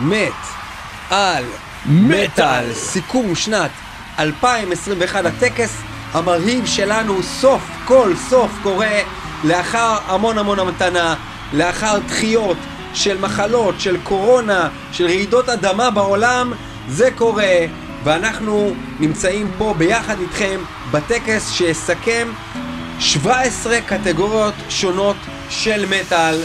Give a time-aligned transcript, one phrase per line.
[0.00, 0.32] מת
[1.10, 1.44] על
[1.86, 3.70] מטאל, סיכום שנת
[4.18, 5.76] 2021, הטקס
[6.12, 9.00] המרהיב שלנו סוף כל סוף קורה
[9.44, 11.14] לאחר המון המון המתנה,
[11.52, 12.56] לאחר דחיות
[12.94, 16.52] של מחלות, של קורונה, של רעידות אדמה בעולם,
[16.88, 17.56] זה קורה,
[18.04, 22.28] ואנחנו נמצאים פה ביחד איתכם בטקס שיסכם
[23.00, 25.16] 17 קטגוריות שונות
[25.50, 26.40] של מטאל.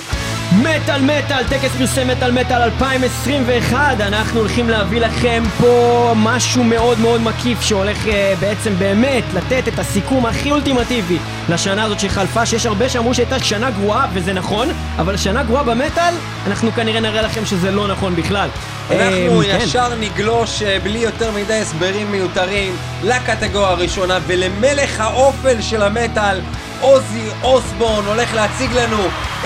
[0.61, 7.21] מטאל מטאל, טקס פרסי מטאל מטאל 2021 אנחנו הולכים להביא לכם פה משהו מאוד מאוד
[7.21, 11.17] מקיף שהולך uh, בעצם באמת לתת את הסיכום הכי אולטימטיבי
[11.49, 14.67] לשנה הזאת שחלפה שיש הרבה שאמרו שהייתה שנה גרועה וזה נכון
[14.97, 16.13] אבל שנה גרועה במטאל
[16.47, 18.49] אנחנו כנראה נראה לכם שזה לא נכון בכלל
[18.91, 19.57] אנחנו אה, כן.
[19.61, 26.39] ישר נגלוש אה, בלי יותר מדי הסברים מיותרים לקטגוריה הראשונה ולמלך האופל של המטאל
[26.81, 29.01] עוזי אוסבורן הולך להציג לנו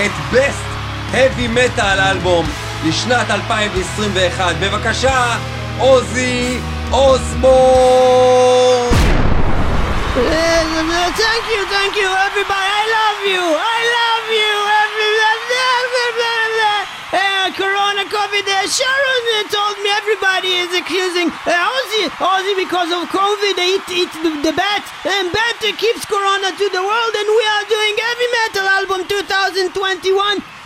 [0.05, 0.76] את Best
[1.12, 2.46] Heavy Metal אלבום
[2.84, 5.36] לשנת 2021 בבקשה
[5.78, 6.58] עוזי
[6.92, 8.32] אוסבורן
[11.22, 12.68] Thank you, thank you, everybody.
[12.80, 13.42] I love you.
[13.76, 14.52] I love you.
[17.12, 18.46] Uh, corona, COVID.
[18.48, 23.52] Uh, Sharon uh, told me everybody is accusing uh, Ozzy, Ozzy because of COVID.
[23.52, 27.12] They eat, eat the, the bat, and bat uh, keeps corona to the world.
[27.18, 30.40] And we are doing heavy metal album 2021.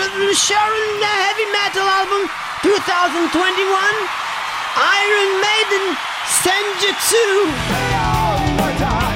[0.00, 2.24] Sharon Heavy Metal Album
[2.62, 3.68] 2021,
[4.80, 5.96] Iron Maiden
[6.40, 7.26] Senjutsu.
[8.00, 9.09] Oh,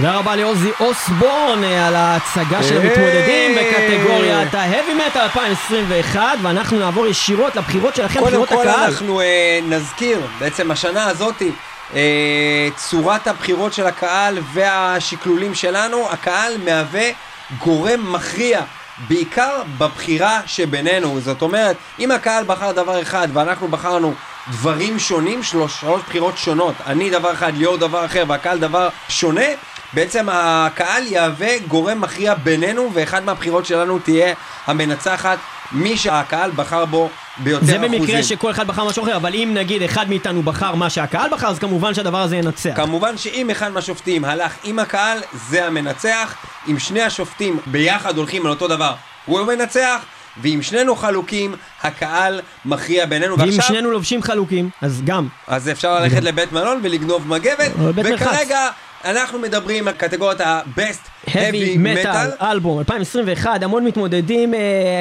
[0.00, 2.76] תודה רבה לעוזי אוסבורן אה, על ההצגה של.
[2.76, 8.84] המתמודדים בקטגוריית ה-Heavy Metal 2021 ואנחנו נעבור ישירות לבחירות שלכם, קודם בחירות כל הקהל.
[8.84, 11.52] אנחנו אה, נזכיר, בעצם השנה הזאתי,
[11.94, 17.10] אה, צורת הבחירות של הקהל והשקלולים שלנו, הקהל מהווה
[17.58, 18.60] גורם מכריע.
[19.08, 24.14] בעיקר בבחירה שבינינו, זאת אומרת, אם הקהל בחר דבר אחד ואנחנו בחרנו
[24.50, 29.44] דברים שונים, שלוש שלוש בחירות שונות, אני דבר אחד, ליאור דבר אחר והקהל דבר שונה,
[29.92, 34.34] בעצם הקהל יהווה גורם מכריע בינינו ואחד מהבחירות שלנו תהיה
[34.66, 35.38] המנצחת,
[35.72, 38.00] מי שהקהל בחר בו ביותר זה אחוזים.
[38.00, 41.46] במקרה שכל אחד בחר משהו אחר, אבל אם נגיד אחד מאיתנו בחר מה שהקהל בחר,
[41.46, 42.70] אז כמובן שהדבר הזה ינצח.
[42.76, 45.18] כמובן שאם אחד מהשופטים הלך עם הקהל,
[45.48, 46.34] זה המנצח.
[46.68, 48.94] אם שני השופטים ביחד הולכים על אותו דבר,
[49.26, 49.96] הוא המנצח.
[50.42, 53.38] ואם שנינו חלוקים, הקהל מכריע בינינו.
[53.38, 55.28] ואם ועכשיו, שנינו לובשים חלוקים, אז גם.
[55.46, 57.70] אז אפשר ללכת לבית מלון ולגנוב מגבת.
[57.94, 58.68] וכרגע
[59.04, 62.42] אנחנו מדברים על קטגוריית ה-Best Heavy Metal.
[62.42, 64.58] אלבום 2021, המון מתמודדים אה,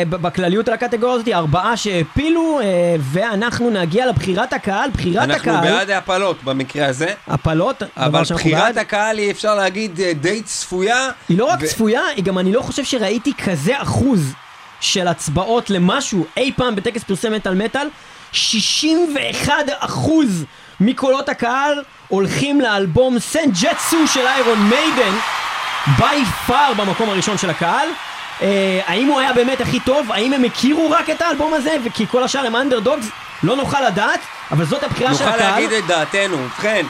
[0.10, 2.66] בכלליות על הקטגוריה הזאת, ארבעה שהעפילו, אה,
[3.00, 7.14] ואנחנו נגיע לבחירת הקהל, בחירת אנחנו הקהל, בעד ההפלות במקרה הזה.
[7.28, 8.78] הפלות, אבל בחירת בעד.
[8.78, 11.10] הקהל היא אפשר להגיד אה, די צפויה.
[11.30, 14.34] היא לא רק ו- צפויה, היא גם אני לא חושב שראיתי כזה אחוז
[14.82, 17.88] של הצבעות למשהו אי פעם בטקס פרסי מטאל מטאל.
[18.32, 20.46] 61 אחוז
[20.80, 25.16] מקולות הקהל הולכים לאלבום סנט ג'טסו של איירון מיידן,
[25.98, 27.88] ביי פאר במקום הראשון של הקהל.
[28.42, 30.12] אה, האם הוא היה באמת הכי טוב?
[30.12, 31.76] האם הם הכירו רק את האלבום הזה?
[31.86, 33.06] וכי כל השאר הם אנדרדוגס?
[33.44, 34.20] לא נוכל לדעת,
[34.52, 35.52] אבל זאת הבחירה של נוכל הקהל.
[35.52, 36.38] להגיד את דעתנו.
[36.38, 36.86] ובכן,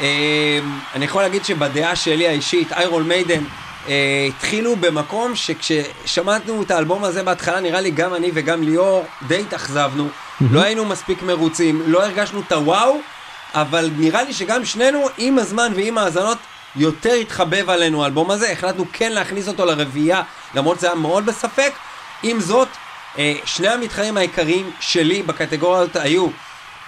[0.00, 0.58] אה,
[0.94, 3.44] אני יכול להגיד שבדעה שלי האישית, איירון מיידן
[3.88, 9.40] אה, התחילו במקום שכששמענו את האלבום הזה בהתחלה, נראה לי גם אני וגם ליאור די
[9.40, 10.08] התאכזבנו,
[10.50, 13.00] לא היינו מספיק מרוצים, לא הרגשנו את הוואו,
[13.54, 16.38] אבל נראה לי שגם שנינו, עם הזמן ועם האזנות,
[16.76, 20.22] יותר התחבב עלינו האלבום הזה, החלטנו כן להכניס אותו לרביעייה,
[20.54, 21.72] למרות שזה היה מאוד בספק.
[22.22, 22.68] עם זאת,
[23.18, 26.28] אה, שני המתחרים העיקריים שלי בקטגוריה הזאת היו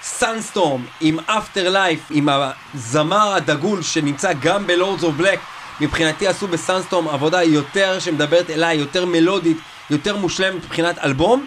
[0.03, 5.41] Sunstorm עם Afterlife, עם הזמר הדגול שנמצא גם ב Lords of Black.
[5.81, 9.57] מבחינתי עשו ב Sunstorm עבודה יותר שמדברת אליי, יותר מלודית,
[9.91, 11.47] יותר מושלמת מבחינת אלבום.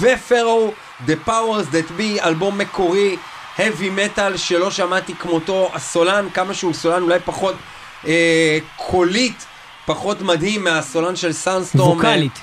[0.00, 0.72] ופרו,
[1.06, 3.16] The Powers That Be, אלבום מקורי,
[3.60, 7.54] heavy metal שלא שמעתי כמותו, הסולן, כמה שהוא סולן אולי פחות
[8.06, 9.46] אה, קולית,
[9.86, 11.96] פחות מדהים מהסולן של Sunstorm.
[11.96, 12.38] ווקאלית.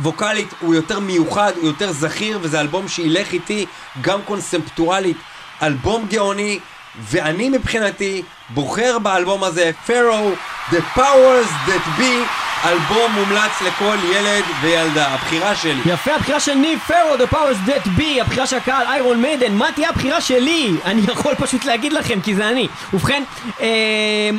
[0.00, 3.66] ווקאלית הוא יותר מיוחד, הוא יותר זכיר, וזה אלבום שילך איתי
[4.00, 5.16] גם קונספטואלית,
[5.62, 6.58] אלבום גאוני,
[7.02, 10.30] ואני מבחינתי בוחר באלבום הזה, פרו,
[10.70, 12.26] The Powers That Be,
[12.64, 15.80] אלבום מומלץ לכל ילד וילדה, הבחירה שלי.
[15.86, 19.66] יפה, הבחירה של ניב פרו, The Powers That Be, הבחירה של הקהל איירון מיידן, מה
[19.74, 20.72] תהיה הבחירה שלי?
[20.84, 22.68] אני יכול פשוט להגיד לכם, כי זה אני.
[22.92, 23.22] ובכן,
[23.60, 23.66] אמ,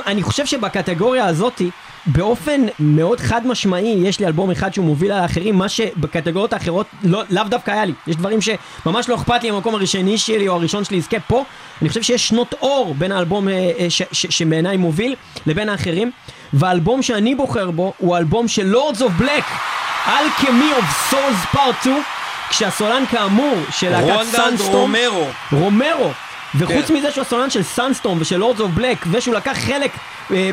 [0.06, 1.70] אני חושב שבקטגוריה הזאתי,
[2.06, 6.86] באופן מאוד חד משמעי, יש לי אלבום אחד שהוא מוביל על האחרים, מה שבקטגוריות האחרות
[7.04, 7.94] לא, לאו דווקא היה לי.
[8.08, 11.44] יש דברים שממש לא אכפת לי אם המקום הראשני שלי או הראשון שלי יזכה פה.
[11.82, 15.16] אני חושב שיש שנות אור בין האלבום אה, אה, שבעיניי מוביל
[15.46, 16.12] לבין האחרים.
[16.54, 19.46] והאלבום שאני בוחר בו הוא האלבום של Lords of Black,
[20.06, 22.04] Alchemy of Souls Part 2,
[22.50, 25.28] כשהסולן כאמור של להקת Sunstorm, רומרו.
[25.52, 26.12] רומרו.
[26.56, 26.94] וחוץ כן.
[26.94, 29.92] מזה שהוא הסולן של Sunstorm ושל Lords of Black ושהוא לקח חלק
[30.32, 30.50] אה,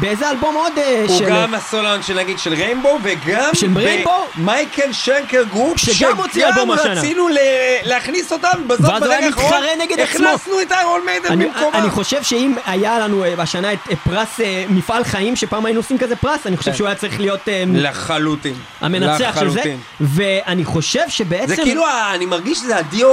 [0.00, 1.28] באיזה אלבום עוד אה, הוא של...
[1.28, 4.26] גם הסולן של נגיד של Rainbow וגם של Rainbow?
[4.36, 6.92] Michael Schenker Group שגם הוציא אלבום השנה.
[6.92, 7.38] רצינו ל-
[7.82, 10.28] להכניס אותם בזאת ואז הוא ברגע היה האחרון מתחרה נגד עצמו.
[10.28, 13.96] הכנסנו את Iron Maiden אני, במקומם אני חושב שאם היה לנו אה, השנה את אה,
[13.96, 16.76] פרס אה, מפעל חיים, שפעם היינו עושים כזה פרס, אני חושב כן.
[16.76, 19.62] שהוא היה צריך להיות אה, לחלוטין המנצח של זה.
[20.00, 21.46] ואני חושב שבעצם...
[21.46, 23.08] זה כאילו, אני מרגיש שזה הדיו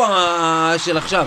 [0.77, 1.25] של עכשיו.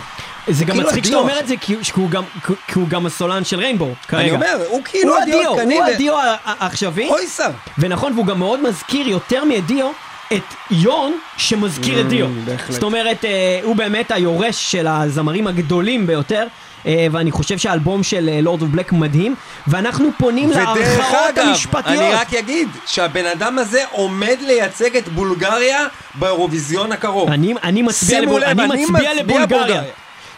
[0.48, 2.22] זה גם כאילו מצחיק שאתה אומר את זה, כי הוא גם-
[2.66, 4.22] כי הוא גם הסולן של ריינבו, כרגע.
[4.22, 5.50] אני אומר, הוא כאילו הדיו.
[5.50, 7.08] הוא הדיו העכשווי.
[7.08, 7.50] אוי סר.
[7.78, 9.90] ונכון, והוא גם מאוד מזכיר יותר מדיו
[10.32, 12.26] את יון שמזכיר את דיו.
[12.26, 12.70] Mm, בהחלט.
[12.72, 16.46] זאת אומרת, אה, הוא באמת היורש של הזמרים הגדולים ביותר.
[16.86, 19.34] אה, ואני חושב שהאלבום של לורד אוף בלק מדהים,
[19.66, 21.86] ואנחנו פונים להערכאות המשפטיות.
[21.86, 27.30] אני רק אגיד שהבן אדם הזה עומד לייצג את בולגריה באירוויזיון הקרוב.
[27.30, 28.40] אני, אני מצביע, לבול...
[28.40, 29.46] לב, אני אני מצביע מצביע לבולגריה.
[29.46, 29.82] בולגריה.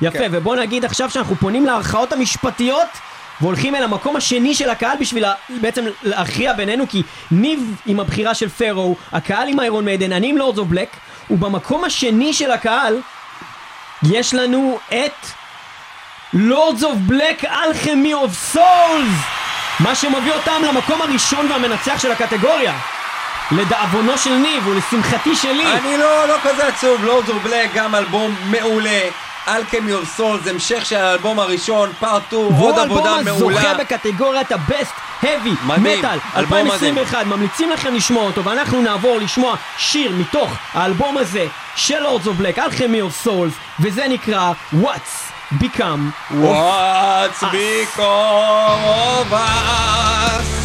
[0.00, 0.28] יפה, כן.
[0.32, 2.88] ובוא נגיד עכשיו שאנחנו פונים לערכאות המשפטיות
[3.40, 5.24] והולכים אל המקום השני של הקהל בשביל
[5.60, 10.38] בעצם להכריע בינינו כי ניב עם הבחירה של פרו, הקהל עם Iron Maiden, אני עם
[10.38, 10.88] Lords of Black
[11.30, 13.00] ובמקום השני של הקהל
[14.02, 15.26] יש לנו את
[16.32, 19.14] Lords of Black Alchemy of Souls
[19.80, 22.74] מה שמביא אותם למקום הראשון והמנצח של הקטגוריה
[23.50, 28.36] לדאבונו של ניב ולשמחתי שלי אני לא, לא כזה עצוב, Lords of Black גם אלבום
[28.50, 29.00] מעולה.
[29.48, 33.58] Alchemy of Souls זה המשך של האלבום הראשון, Part 2, עוד עבודה והוא מעולה.
[33.60, 39.56] הזוכה בקטגוריית ה-Best Heavy מדהים, Metal אלבום 2021 ממליצים לכם לשמוע אותו ואנחנו נעבור לשמוע
[39.78, 41.46] שיר מתוך האלבום הזה
[41.76, 44.52] של Lords of Black, Alchemy of Souls וזה נקרא
[44.82, 47.52] What's Become of What's us.
[47.52, 48.80] become
[49.24, 50.63] of us?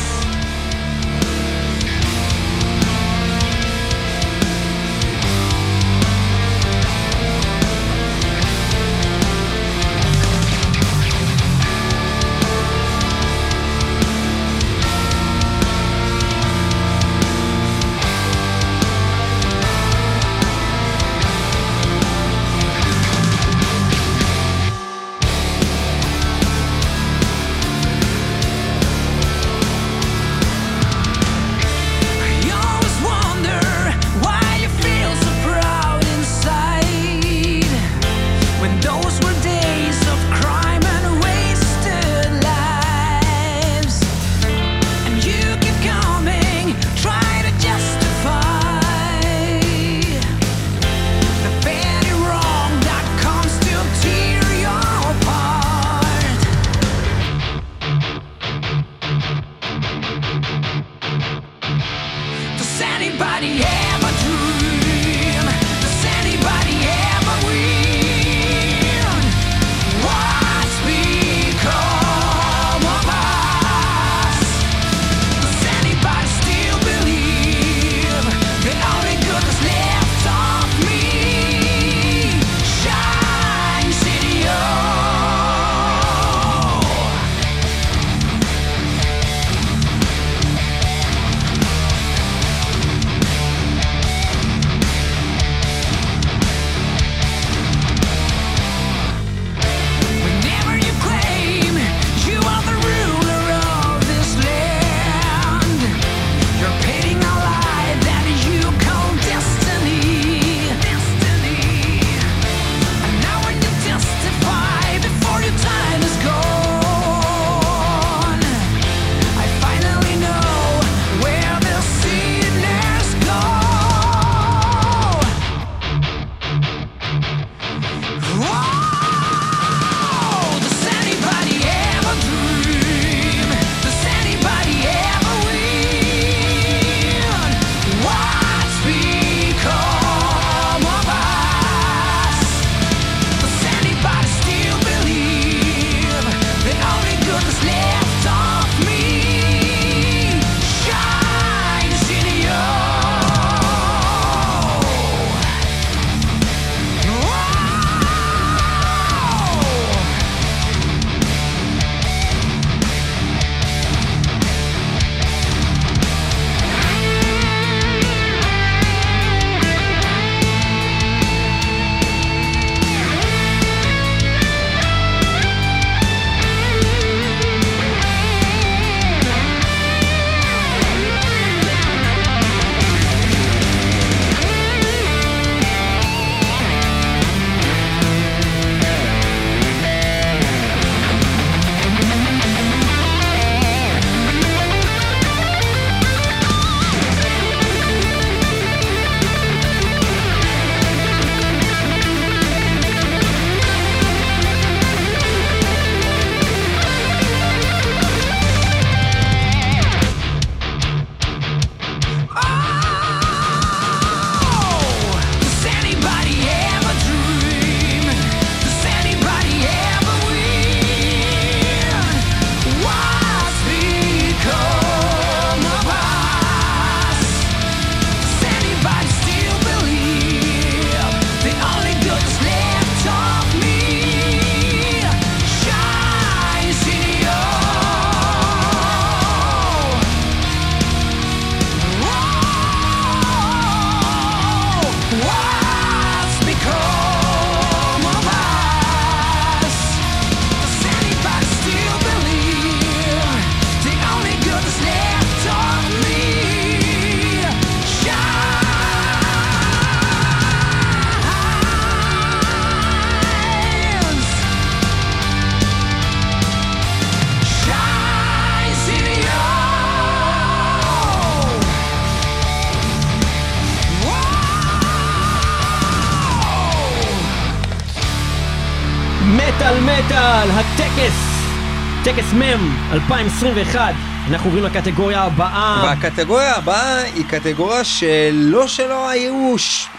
[282.16, 283.94] טקס מטאל 2021.
[284.30, 285.81] אנחנו עוברים לקטגוריה הבאה.
[285.83, 289.56] והקטגוריה הבאה היא קטגוריה שלא שלא היו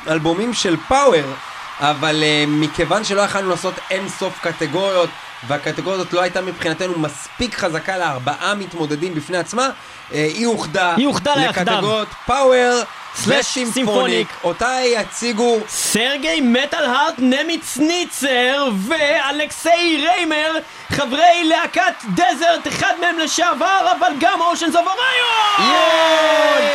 [0.08, 1.32] אלבומים של power,
[1.80, 5.10] אבל uh, מכיוון שלא יכלנו לעשות אין סוף קטגוריות,
[5.46, 11.06] והקטגוריה הזאת לא הייתה מבחינתנו מספיק חזקה לארבעה מתמודדים בפני עצמה, uh, היא אוחדה היא
[11.06, 11.34] אוחדה.
[11.36, 12.82] לקטגוריות power
[13.14, 14.28] slash symphonic.
[14.44, 20.52] אותה יציגו סרגי Metal Heart נמיץ ניצר ואלכסיי ריימר,
[20.92, 26.68] חברי להקת Desert, אחד מהם לשעבר, אבל גם Oceans of Orion!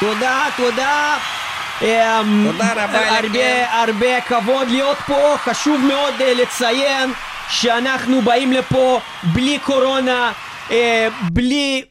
[0.00, 1.16] תודה, תודה.
[1.82, 3.64] אמ, תודה רבה לכם.
[3.70, 7.12] הרבה, כבוד להיות פה, חשוב מאוד אה, לציין
[7.48, 10.32] שאנחנו באים לפה בלי קורונה,
[10.70, 11.84] אה, בלי...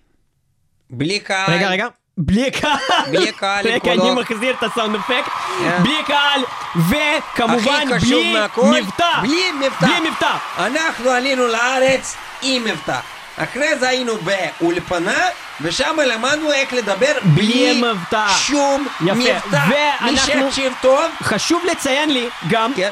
[0.89, 1.53] בלי קהל.
[1.53, 1.87] רגע, רגע.
[2.17, 2.77] בלי קהל,
[3.11, 4.11] בלי קהל, עם רגע, אני.
[4.11, 5.83] מחזיר את ה sound effect, כן.
[5.83, 6.41] בלי קהל,
[6.75, 9.85] וכמובן בלי מהכל, מבטא, בלי מבטא.
[9.85, 12.99] בלי מבטא, אנחנו עלינו לארץ עם מבטא.
[13.37, 15.19] אחרי זה היינו באולפנה,
[15.61, 18.27] ושם למדנו איך לדבר בלי בלי מבטא.
[18.37, 19.13] שום יפה.
[19.13, 19.65] מבטא.
[20.01, 22.89] מי שיקשיב טוב, חשוב לציין לי גם כן.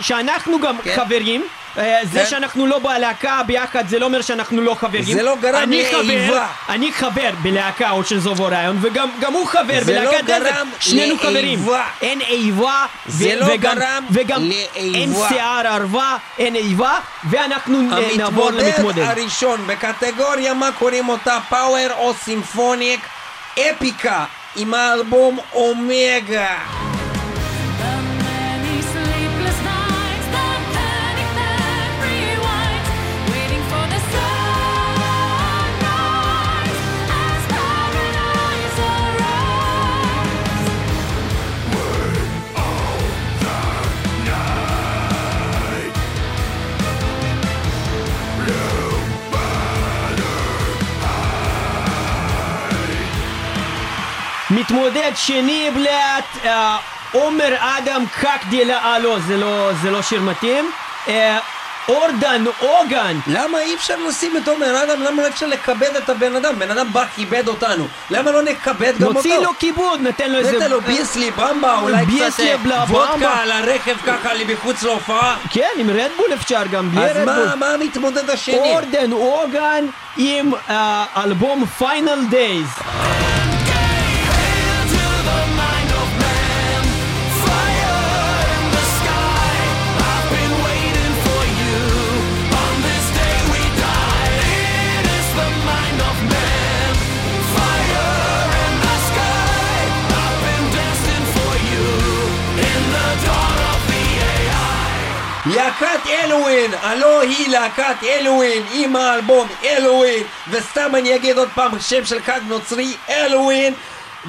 [0.00, 0.96] שאנחנו גם כן.
[0.96, 1.44] חברים.
[1.78, 2.26] אה, זה כן.
[2.26, 5.04] שאנחנו לא בלהקה ביחד זה לא אומר שאנחנו לא חברים.
[5.04, 5.70] זה לא גרם
[6.04, 6.46] לאיבה.
[6.68, 10.66] אני חבר בלהקה עוד של זוב אוריון וגם גם הוא חבר זה לא בלהקת דזרט.
[10.80, 11.18] שנינו.
[11.18, 11.64] חברים.
[12.02, 12.86] אין איבה.
[13.06, 14.36] זה לא גרם לאיבה.
[14.74, 16.98] אין שיער ערווה, אין איבה,
[17.30, 17.82] ואנחנו
[18.16, 19.02] נעבור המתמודד למתמודד.
[19.02, 23.00] הראשון בקטגוריה מה קוראים אותה פאוור או סימפוניק,
[23.54, 24.24] אפיקה
[24.56, 26.56] עם האלבום אומגה.
[54.50, 56.76] מתמודד שני בלעט, אה,
[57.12, 60.70] עומר אדם קקדילה, אה לא, זה לא, זה לא שיר מתאים.
[61.08, 61.38] אה,
[61.88, 65.02] אורדן אוגן, למה אי אפשר לשים את עומר אדם?
[65.02, 66.58] למה לא אפשר לכבד את הבן אדם?
[66.58, 67.86] בן אדם בא, כיבד אותנו.
[68.10, 69.12] למה לא נכבד גם אותו?
[69.12, 70.56] נוציא לו כיבוד, ניתן לו איזה...
[70.56, 72.56] נתן לו ביסלי במבה, אולי קצת אה,
[72.88, 73.34] וודקה.
[73.42, 75.36] על הרכב ככה מחוץ להופעה.
[75.50, 77.46] כן, עם רדבול אפשר גם, בלי אז רדבול.
[77.46, 78.56] מה, מה המתמודד השני?
[78.56, 79.84] אורדן אוגן
[80.16, 80.52] עם
[81.16, 82.66] אלבום פיינל דייז.
[105.46, 112.04] להקת אלווין, הלא היא להקת אלווין עם האלבום אלווין וסתם אני אגיד עוד פעם שם
[112.04, 113.74] של חג נוצרי אלווין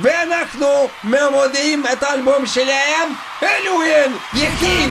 [0.01, 4.89] ואנחנו מודיעים את האלבום שלהם אלווין יקים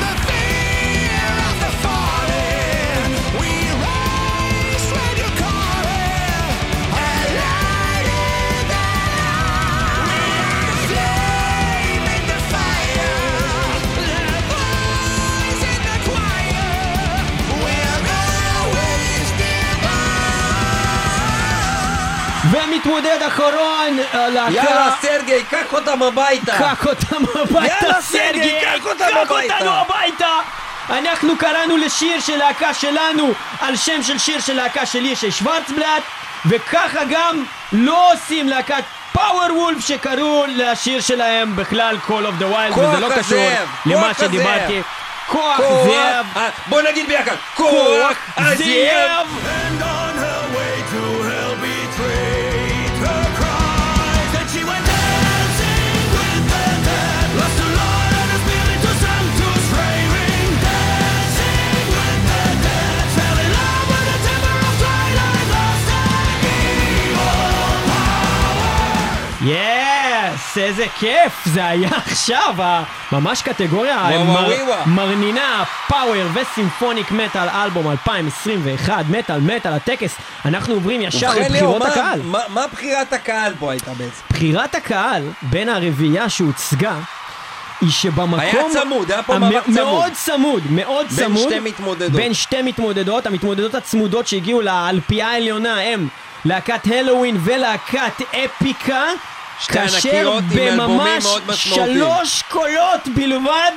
[22.74, 24.50] ומתמודד אחרון, אה, להקה...
[24.52, 28.54] יאללה סרגי קח אותם הביתה קח אותם הביתה, יאללה, סרגי!
[28.60, 29.54] קח אותם קח הביתה.
[29.54, 30.28] אותנו הביתה!
[30.90, 36.02] אנחנו קראנו לשיר של להקה שלנו על שם של שיר של להקה של ישי שוורצבלט
[36.46, 42.78] וככה גם לא עושים להקת פאוור וולף שקראו לשיר שלהם בכלל Call of the Wild
[42.78, 43.48] וזה לא קשור
[43.86, 44.82] למה שדיברתי.
[45.26, 49.26] כוח זאב, אה, בוא נגיד ביחד כוח כוח הזאב
[70.56, 72.54] יס, איזה כיף זה היה עכשיו,
[73.12, 74.08] ממש קטגוריה.
[74.86, 82.20] מרנינה, פאוור וסימפוניק מטאל אלבום 2021, מטאל מטאל הטקס, אנחנו עוברים ישר לבחירות הקהל.
[82.48, 84.20] מה- בחירת הקהל פה הייתה בעצם?
[84.30, 86.94] בחירת הקהל בין הרביעייה שהוצגה
[87.80, 88.40] היא שבמקום...
[88.40, 89.74] היה צמוד, היה פה מאבק צמוד.
[89.76, 91.48] מאוד צמוד, מאוד בין צמוד.
[91.50, 92.12] שתי מתמודדות.
[92.12, 93.26] בין שתי מתמודדות.
[93.26, 96.08] המתמודדות הצמודות שהגיעו לאלפייה העליונה הם
[96.44, 99.02] להקת הלואוין ולהקת אפיקה.
[99.68, 101.24] כאשר בממש.
[101.54, 103.72] שלוש קולות בלבד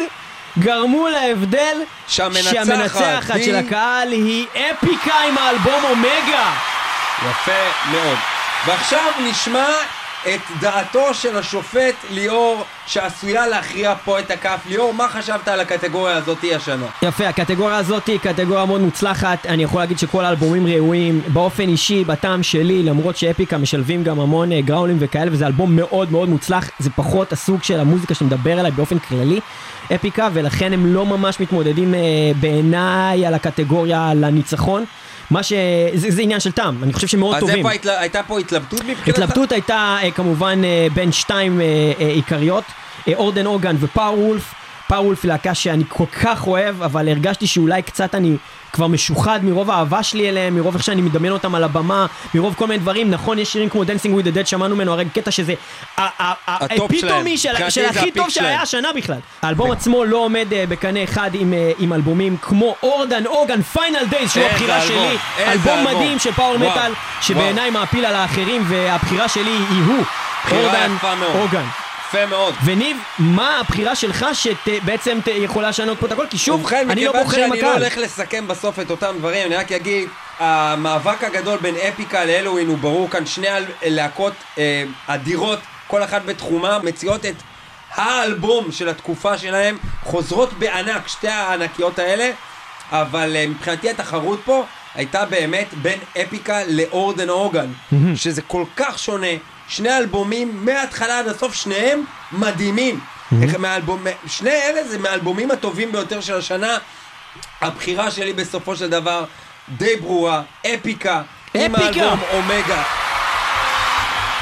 [0.60, 6.52] גרמו להבדל שהמנצחת, שהמנצחת היא- של הקהל היא אפיקה עם האלבום אומגה.
[7.30, 7.52] יפה
[7.92, 8.18] מאוד.
[8.66, 9.66] ועכשיו נשמע
[10.36, 14.60] את דעתו של השופט ליאור, שעשויה להכריע פה את הכף.
[14.70, 16.86] ליאור, מה חשבת על הקטגוריה הזאת השנה?
[17.02, 22.04] יפה, הקטגוריה הזאת היא קטגוריה מאוד מוצלחת, אני יכול להגיד שכל האלבומים ראויים, באופן אישי,
[22.04, 26.70] בטעם שלי, למרות שאפיקה משלבים גם המון אה, גראולים וכאלה, וזה אלבום מאוד מאוד מוצלח,
[26.80, 29.40] זה פחות הסוג של המוזיקה שמדבר אליי באופן כללי,
[29.96, 32.00] אפיקה, ולכן הם לא ממש מתמודדים אה,
[32.40, 34.86] בעיניי על הקטגוריה לניצחון.
[35.32, 35.54] מה ש...
[35.94, 37.58] זה, זה עניין של טעם, אני חושב שמאוד אז טובים.
[37.58, 39.08] איפה ההתל- הייתה פה התלבטות מבחינתך?
[39.08, 41.66] התלבטות הייתה אה, כמובן אה, בין שתיים אה,
[41.98, 42.64] עיקריות,
[43.14, 44.54] אורדן אורגן ופאור וולף.
[44.88, 48.38] פאור וולף היא להקה שאני כל כך אוהב, אבל הרגשתי שאולי קצת אני
[48.74, 52.68] כבר משוחד מרוב האהבה שלי אליהם, מרוב איך שאני מדמיין אותם על הבמה, מרוב כל
[52.68, 53.12] מיני דברים.
[53.12, 55.54] נכון, יש שירים כמו Dancing with the Dead, שמענו ממנו הרגע קטע שזה
[55.98, 57.38] ה epitome.
[57.38, 58.62] של הכי טוב שהיה.
[58.62, 59.20] השנה בכלל.
[59.42, 64.06] האלבום עצמו לא עומד אה, בקנה אחד עם, אה, עם אלבומים כמו Orden Ogan Final
[64.10, 65.18] Days, שהוא הבחירה שלי.
[65.40, 65.84] אלבום.
[65.84, 70.04] מדהים של power וואו, מטאל, שבעיניי מעפיל על האחרים, והבחירה שלי היא הוא.
[70.46, 70.88] בחירה
[71.36, 72.56] Ogan יפה מאוד.
[72.66, 76.26] וניב, מה הבחירה שלך שבעצם יכולה לשנות פה את הכל?
[76.30, 77.82] כי שוב, ובכן, אני לא מכיוון בוחר עם שאני לא הקהל.
[77.84, 82.68] הולך לסכם בסוף את אותם דברים, אני רק אגיד, המאבק הגדול בין Epica ל Helloween
[82.68, 83.48] הוא ברור כאן, שני
[83.86, 87.36] להקות אה, אדירות, כל אחת בתחומה, מציעות את
[87.96, 92.32] האלבום של התקופה שלהם, חוזרות בענק, שתי הענקיות האלה,
[92.92, 94.66] אבל אה, מבחינתי התחרות פה
[94.96, 97.72] הייתה באמת בין אפיקה לאורדן אורגן,
[98.16, 99.28] שזה כל כך שונה,
[99.68, 103.00] שני אלבומים מההתחלה עד הסוף, שניהם מדהימים.
[103.42, 106.78] איך מהאלבום, שני אלה זה מהאלבומים הטובים ביותר של השנה.
[107.62, 109.26] הבחירה שלי בסופו של דבר
[109.70, 110.42] די ברורה,
[110.76, 111.22] אפיקה,
[111.54, 112.06] עם אפיקה.
[112.06, 112.84] האלבום אומגה.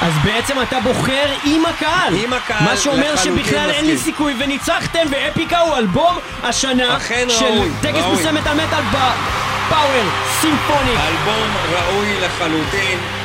[0.01, 2.13] אז בעצם אתה בוחר עם הקהל.
[2.23, 3.97] עם הקהל, מה שאומר שבכלל אין לי.
[3.97, 8.01] סיכוי וניצחתם, ואפיקה הוא אלבום השנה אכן של ראוי, טקס.
[8.01, 10.09] פרסמת המטאל בפאוור
[10.41, 10.99] סימפוניק.
[10.99, 13.24] אלבום ראוי לחלוטין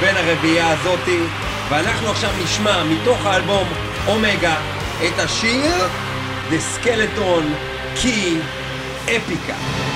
[0.00, 1.20] בין הרביעייה הזאתי,
[1.68, 3.68] ואנחנו עכשיו נשמע מתוך האלבום
[4.06, 4.56] אומגה
[5.06, 5.74] את השיר
[6.50, 7.44] The Skeleton
[7.96, 8.36] Key
[9.04, 9.89] אפיקה.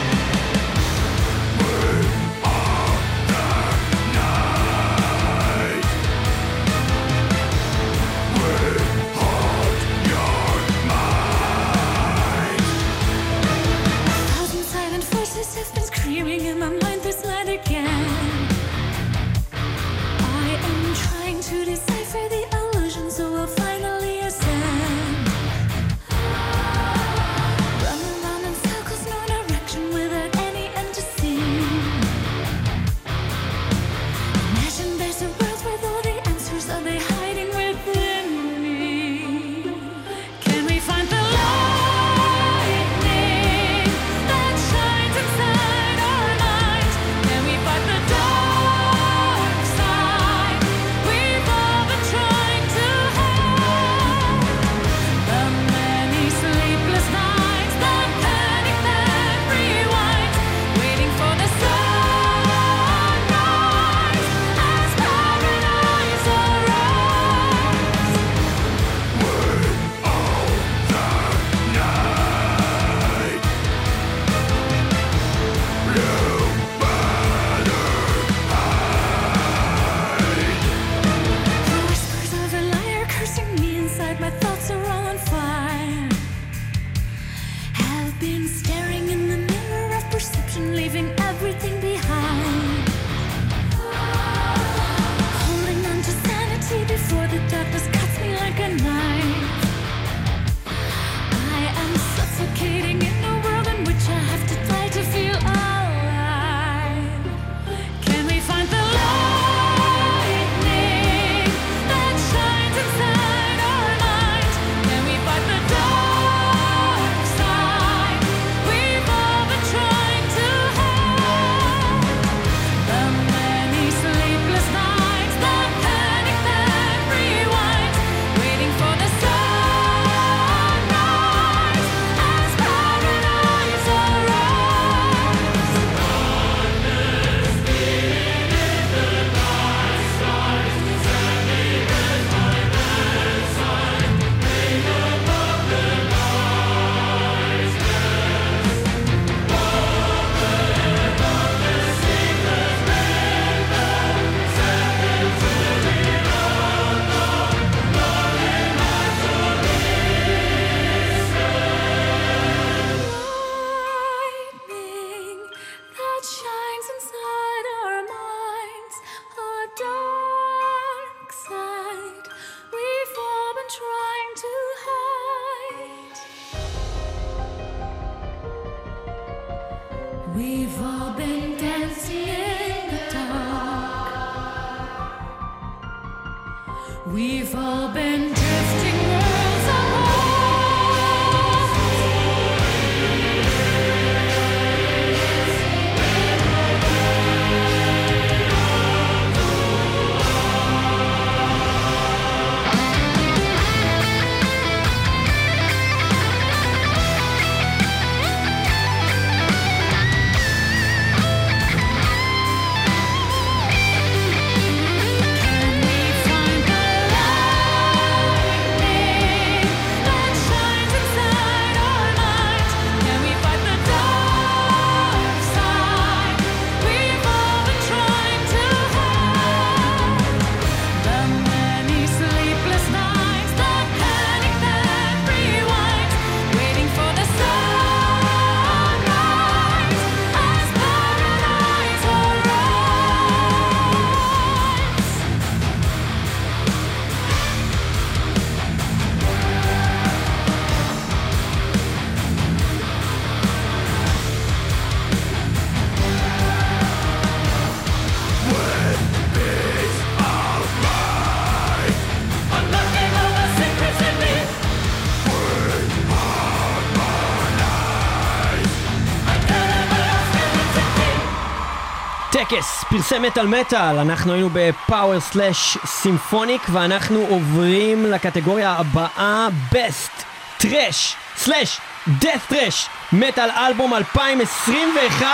[272.54, 280.22] טקס, פרסי metal metal, אנחנו היינו ב power slash symphonic ואנחנו עוברים לקטגוריה הבאה, best
[280.56, 285.26] thrash slash death thrash metal album 2021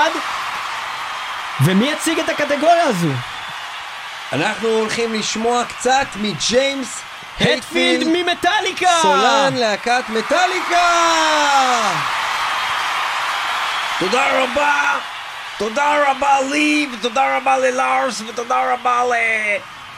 [1.65, 3.09] ומי יציג את הקטגוריה הזו?
[4.33, 7.01] אנחנו הולכים לשמוע קצת מג'יימס
[7.41, 8.91] הטפילד ממטאליקה!
[9.03, 10.87] סולן להקת מטאליקה!
[13.99, 14.99] תודה רבה!
[15.61, 19.03] תודה רבה לי, ותודה רבה ללארס, ותודה רבה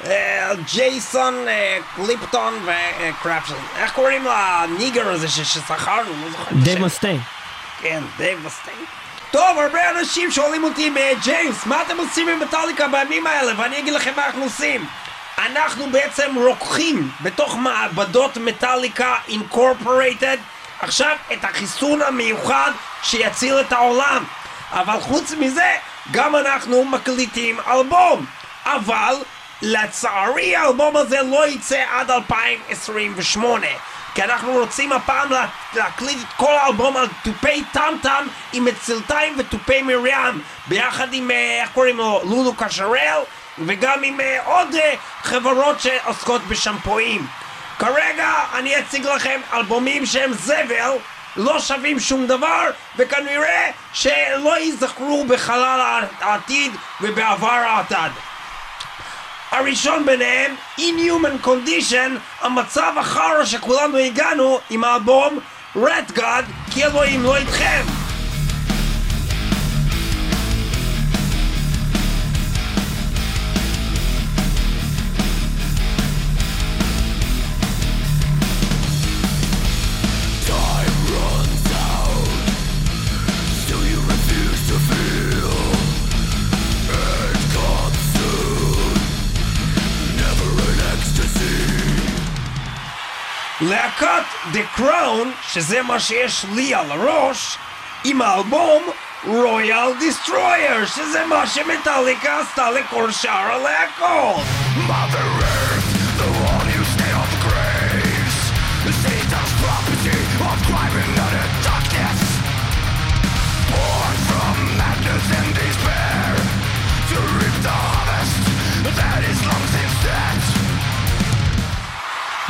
[0.05, 3.55] לג'ייסון אה, קליפטון וקרפשן.
[3.77, 6.11] איך קוראים לניגר הזה ששכרנו?
[6.25, 6.79] לא זוכר דייב.
[6.79, 7.21] מסטיין.
[7.81, 8.77] כן, דייב מסטיין.
[9.31, 13.53] טוב, הרבה אנשים שואלים אותי, "אה, ג'יימס, מה אתם עושים עם מטאליקה בימים האלה?
[13.57, 14.87] ואני אגיד לכם מה אנחנו עושים.
[15.39, 20.37] אנחנו בעצם רוקחים בתוך מעבדות מטאליקה Incorporated
[20.81, 22.71] עכשיו את החיסון המיוחד
[23.03, 24.25] שיציל את העולם.
[24.73, 25.77] אבל חוץ מזה,
[26.11, 28.27] גם אנחנו מקליטים אלבום.
[28.65, 29.15] אבל
[29.63, 33.67] לצערי האלבום הזה לא יצא עד 2028
[34.15, 39.83] כי אנחנו רוצים הפעם לה, להקליט את כל האלבום על תופי טם-טם עם מצלתיים ותופי
[39.83, 43.21] מרים ביחד עם, אה, איך קוראים לו, לולו קשרל
[43.59, 47.27] וגם עם אה, עוד אה, חברות שעוסקות בשמפואים.
[47.79, 50.93] כרגע אני אציג לכם אלבומים שהם זבל
[51.37, 58.11] לא שווים שום דבר וכנראה שלא ייזכרו בחלל העתיד ובעבר העתד
[59.53, 65.39] הראשון ביניהם, Inhuman Condition, המצב החרא שכולנו הגענו עם האלבום
[65.77, 68.02] Red God, כי אלוהים לא איתכם.
[94.03, 97.59] להקת The Crown, שזה מה שיש לי על הראש,
[98.05, 98.83] עם האלבום
[99.25, 104.47] Royal Destroyer, שזה מה שמטאליקה עשתה לכל שאר הלהקות.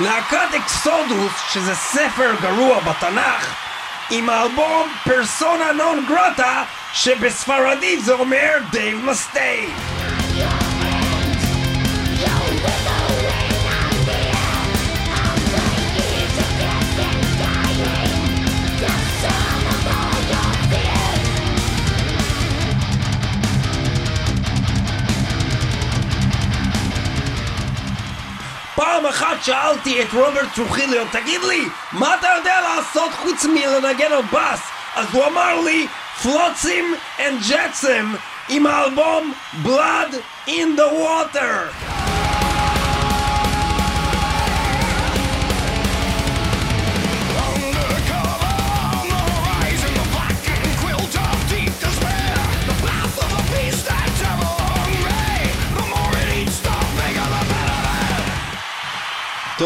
[0.03, 3.55] להקת Exodus, שזה ספר גרוע בתנ"ך,
[4.11, 10.02] עם האלבום Persona Non Grata, שבספרדית זה אומר דייב מסטיין.
[28.93, 34.23] פעם אחת שאלתי את רוברט טרוחיליו, תגיד לי, מה אתה יודע לעשות חוץ מלנגן על
[34.23, 34.61] בס?
[34.95, 35.87] אז הוא אמר לי,
[36.23, 38.15] פלוצים אנד ג'טסם
[38.49, 39.33] עם האלבום
[39.65, 40.15] Blood
[40.49, 42.02] in the Water.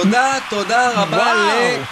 [0.03, 1.35] תודה, תודה רבה.
[1.35, 1.87] לג'יימס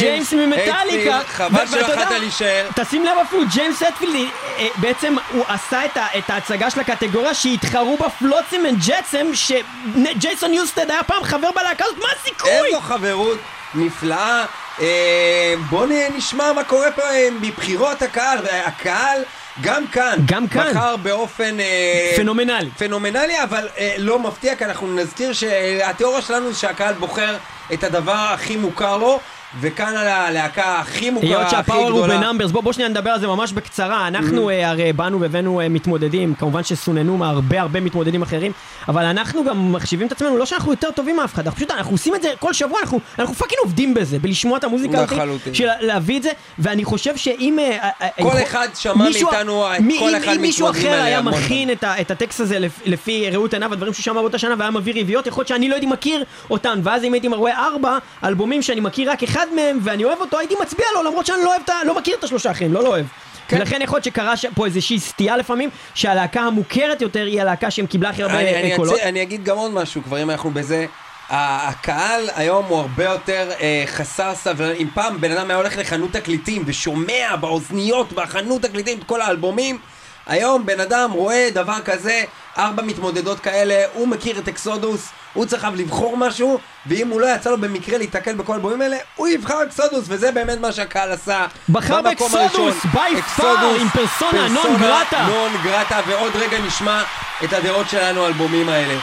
[0.00, 1.20] ג'יימס ממטאליקה.
[1.26, 2.10] חבל שלא יכולת?
[2.10, 2.66] להישאר.
[2.74, 6.80] תשים לב אפילו, ג'יימס הטפילד אה, אה, בעצם הוא עשה את, ה, את ההצגה של
[6.80, 12.50] הקטגוריה שהתחרו בה Flotsam and Jetsam, שג'ייסון ניוסטד היה פעם חבר בלהקה הזאת, מה הסיכוי?
[12.50, 13.38] איזו חברות
[13.74, 14.44] נפלאה.
[14.80, 17.02] אה, בואו נשמע מה קורה פה
[17.40, 18.38] מבחירות הקהל.
[18.64, 19.22] הקהל
[19.62, 20.70] גם כאן, גם כאן.
[20.70, 22.70] בחר באופן אה, פנומנלי.
[22.78, 27.36] פנומנלי, אבל אה, לא מפתיע, כי אנחנו נזכיר שהתיאוריה שלנו זה שהקהל בוחר
[27.72, 29.20] את הדבר הכי מוכר לו,
[29.60, 32.18] וכאן על הלהקה הכי מוכרה, היות הכי שה power הוא גדולה.
[32.18, 34.08] ב numbers, בוא, בוא שנייה נדבר על זה ממש בקצרה.
[34.08, 38.52] אנחנו אה, הרי באנו והבאנו אה, מתמודדים, כמובן שסוננו מהרבה הרבה מתמודדים אחרים,
[38.88, 41.92] אבל אנחנו גם מחשיבים את עצמנו, לא שאנחנו יותר טובים מאף אחד, אנחנו פשוט, אנחנו
[41.92, 45.08] עושים את זה כל שבוע, אנחנו, אנחנו fucking עובדים בזה, בלשמוע את המוזיקה הזאת.
[45.52, 47.58] של להביא את זה, ואני חושב שאם...
[47.58, 51.22] אה, כל יכול- אחד שמע מאיתנו מי- כל אם- אחד אם מישהו מתמודדים אחר היה
[51.22, 54.70] מכין את את הטקסט הזה לפ- לפי ראות עיניו, הדברים שהוא שמע באותה שנה, והיה
[54.70, 58.62] מביא רביעיות, יכול להיות שאני לא הייתי מכיר אותן, ואז אם הייתי רואה ארבע אלבומים
[58.62, 61.62] שאני מכיר רק אחד מהם, ואני אוהב אותו, הייתי מצביע לו, למרות שאני לא אוהב
[61.64, 61.70] את.
[61.86, 63.06] לא מכיר את השלושה האחרים, לא לא אוהב.
[63.48, 63.56] כן.
[63.56, 67.86] ולכן יכול להיות שקרה ש- פה איזושהי סטייה לפעמים, שהלהקה המוכרת יותר היא הלהקה שהם
[67.86, 68.94] קיבלה הכי הרבה אני, אה, אני, קולות.
[68.98, 70.86] אצא, אני אגיד גם עוד משהו, כבר אם אנחנו בזה.
[71.30, 74.76] הקהל היום הוא הרבה יותר אה, חסר סבלנות.
[74.80, 79.78] אם פעם בן אדם היה הולך לחנות תקליטים ושומע באוזניות, בחנות תקליטים את כל האלבומים,
[80.28, 82.22] היום בן אדם רואה דבר כזה,
[82.58, 87.50] ארבע מתמודדות כאלה, הוא מכיר את Exodus, הוא צריך לבחור משהו, ואם הוא לא יצא
[87.50, 91.46] לו במקרה להיתקל בכל האלבומים האלה, הוא יבחר Exodus, וזה באמת מה שהקהל עשה.
[91.68, 95.26] בחר ב Exodus, far, Exodus, עם Persona Non Grata.
[95.26, 97.02] Non Grata, ועוד רגע נשמע
[97.44, 98.94] את הדעות שלנו על האלבומים האלה.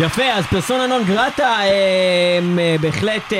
[0.00, 1.64] יפה, אז Persona Non Grata, אה,
[2.58, 3.38] אה, בהחלט, אה,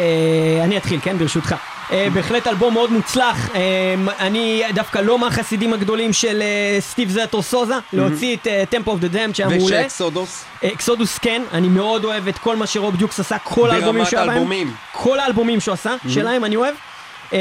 [0.64, 1.54] אני אתחיל, כן, ברשותך.
[1.90, 7.42] אה, בהחלט אלבום מאוד מוצלח, אה, אני דווקא לא מהחסידים הגדולים של אה, סטיב זטו
[7.42, 9.64] סוזה, להוציא את Tempo of the Damned שהיה מעולה.
[9.64, 10.44] וש Exodus.
[10.64, 14.26] Exodus כן, אני מאוד אוהב את כל מה שרוב דיוקס עשה, כל האלבומים שהוא היה
[14.26, 14.74] בהם.
[14.92, 16.74] כל האלבומים שהוא עשה, שלהם אני אוהב.
[17.30, 17.34] Uh,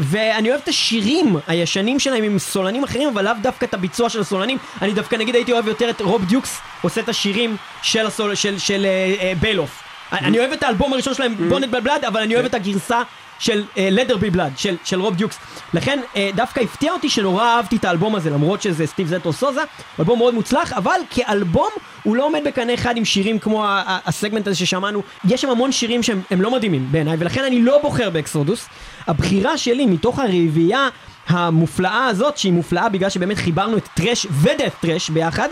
[0.00, 4.20] ואני אוהב את השירים הישנים שלהם עם סולנים אחרים, אבל לאו דווקא את הביצוע של
[4.20, 4.58] הסולנים.
[4.82, 8.58] אני דווקא נגיד הייתי אוהב יותר את רוב דיוקס עושה את השירים של, הסול, של,
[8.58, 8.86] של
[9.20, 9.82] uh, באלוף.
[10.12, 13.02] אני אוהב את האלבום הראשון שלהם, Bonded by Blood, אבל אני אוהב את הגרסה
[13.38, 14.52] של Let There Be Blood,
[14.84, 15.38] של, רוב דיוקס.
[15.74, 19.60] לכן uh, דווקא הפתיע אותי שנורא אהבתי את האלבום הזה, למרות שזה סטיב זטו סוזה,
[19.98, 21.70] אלבום מאוד מוצלח, אבל כאלבום
[22.02, 25.02] הוא לא עומד בקנה אחד עם שירים כמו הסגמנט הזה ששמענו.
[25.24, 28.68] יש שם המון שירים שהם הם לא מדהימים בעיניי, ולכן אני לא בוחר ב Exodus.
[29.06, 30.88] הבחירה שלי מתוך הרביעייה
[31.28, 35.48] המופלאה הזאת, שהיא מופלאה בגלל שבאמת חיברנו את thrash ו death thrash ביחד,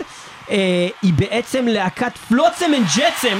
[0.51, 3.37] אה, היא בעצם להקת Flotsam and Jetsam.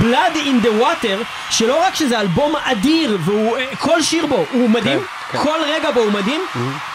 [0.00, 5.38] Blood in the Water, שלא רק שזה אלבום אדיר, וכל שיר בו הוא מדהים, כן,
[5.38, 5.38] כן.
[5.38, 6.40] כל רגע בו הוא מדהים,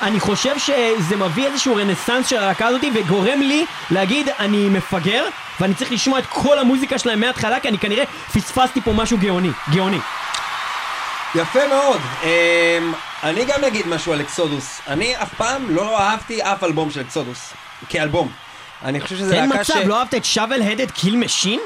[0.01, 5.25] אני חושב שזה מביא איזשהו רנסאנס של הלהקה הזאת וגורם לי להגיד אני מפגר
[5.59, 9.51] ואני צריך לשמוע את כל המוזיקה שלהם מההתחלה כי אני כנראה פספסתי פה משהו גאוני,
[9.71, 9.99] גאוני.
[11.35, 12.01] יפה מאוד.
[12.23, 14.81] אמ, אני גם אגיד משהו על Exodus.
[14.87, 17.53] אני אף פעם לא אהבתי אף אלבום של Exodus.
[17.89, 18.31] כאלבום.
[18.85, 19.71] אני חושב שזה אין להקה ש...
[19.71, 21.59] מצב, לא אהבת את Shovel Headed Kill Machine?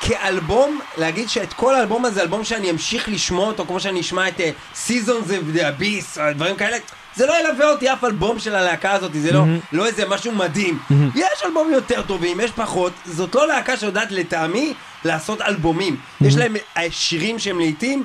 [0.00, 4.40] כאלבום, להגיד שאת כל האלבום הזה, אלבום שאני אמשיך לשמוע אותו, כמו שאני אשמע את
[4.74, 5.26] Seasons
[5.68, 6.76] Abyss, דברים כאלה,
[7.16, 10.78] זה לא ילווה אותי אף אלבום של הלהקה הזאת, זה לא, לא איזה משהו מדהים.
[11.14, 15.96] יש אלבומים יותר טובים, יש פחות, זאת לא להקה שיודעת לטעמי לעשות אלבומים.
[16.20, 18.04] יש להם אה, שירים שהם לעיתים,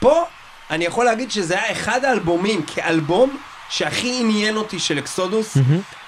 [0.00, 0.24] פה
[0.70, 3.36] אני יכול להגיד שזה היה אחד האלבומים כאלבום
[3.68, 5.56] שהכי עניין אותי של אקסודוס,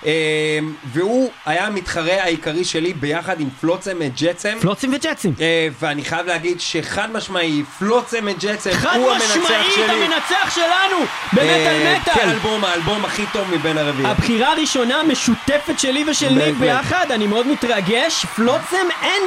[0.07, 4.59] אה, והוא היה המתחרה העיקרי שלי ביחד עם פלוצם ג'טסם.
[4.61, 5.35] פלוצים וג'טסים.
[5.41, 8.27] אה, ואני חייב להגיד שחד משמעי, פלוצם
[8.73, 9.85] חד הוא המנצח משמעית שלי.
[9.85, 10.99] המנצח שלנו
[11.33, 12.15] במטאל אה, מטאל.
[12.15, 14.11] כאלבום, האלבום הכי טוב מבין הרביעי.
[14.11, 16.55] הבחירה הראשונה משותפת שלי ושל ניק.
[16.61, 18.27] ביחד, אני מאוד מתרגש.
[18.37, 18.87] פלוצם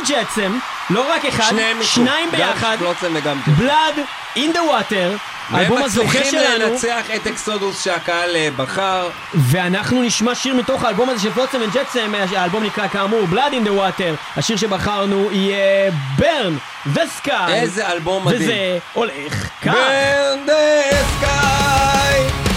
[0.09, 1.53] Jetsam, לא רק אחד.
[1.81, 2.71] שניים ביחד.
[2.71, 3.51] גם Flotsam וגם Jetsam.
[3.51, 3.95] Blood
[4.35, 5.15] in the Water,
[5.51, 9.09] האלבום והם הזוכה מצליחים שלנו, לנצח את Exodus שהקהל אה, בחר.
[9.33, 13.63] ואנחנו נשמע שיר מתוך האלבום הזה של Flotsam and Jetsam, האלבום נקרא כאמור Blood in
[13.63, 16.57] the Water, השיר שבחרנו יהיה Burn
[16.93, 18.41] the Sky, איזה אלבום מדהים.
[18.41, 19.73] וזה הולך כך.
[19.73, 22.50] Burn the sky!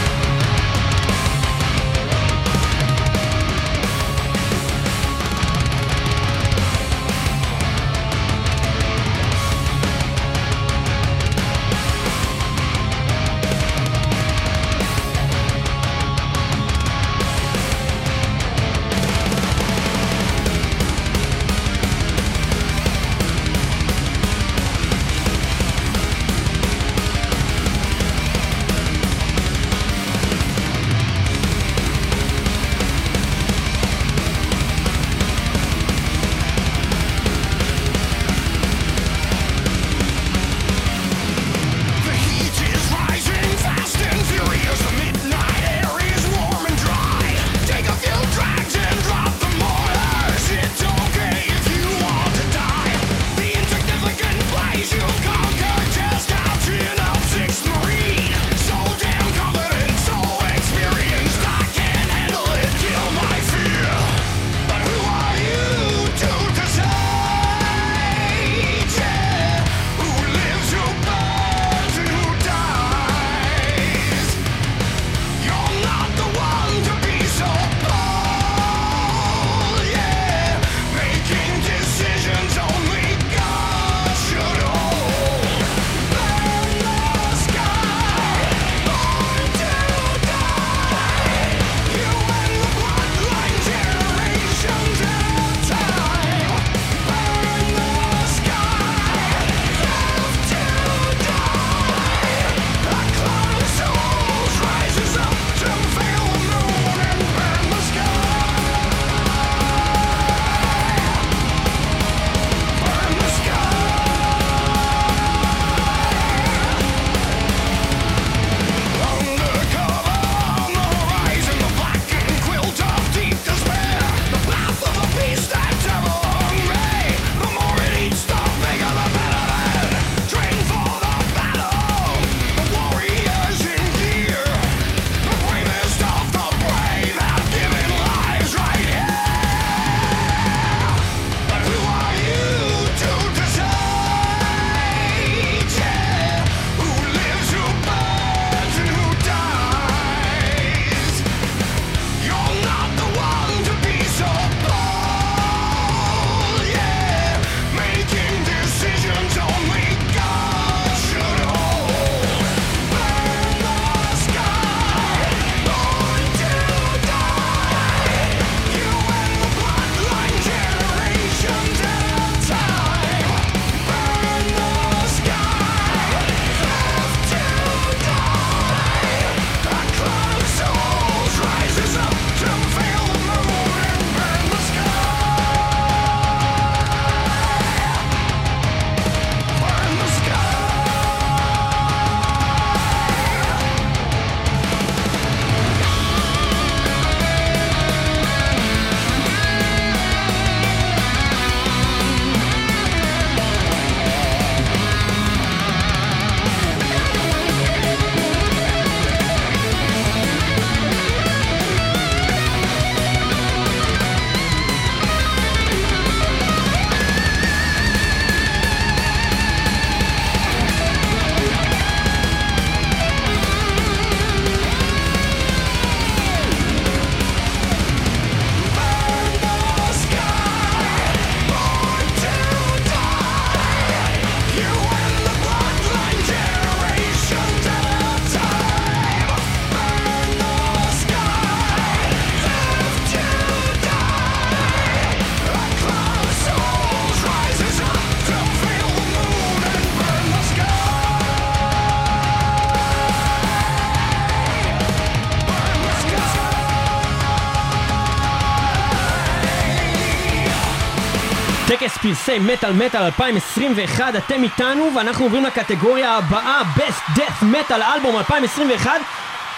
[262.04, 268.90] פרסי מטאל מטאל 2021, אתם איתנו ואנחנו עוברים לקטגוריה הבאה, Best Death Metal אלבום 2021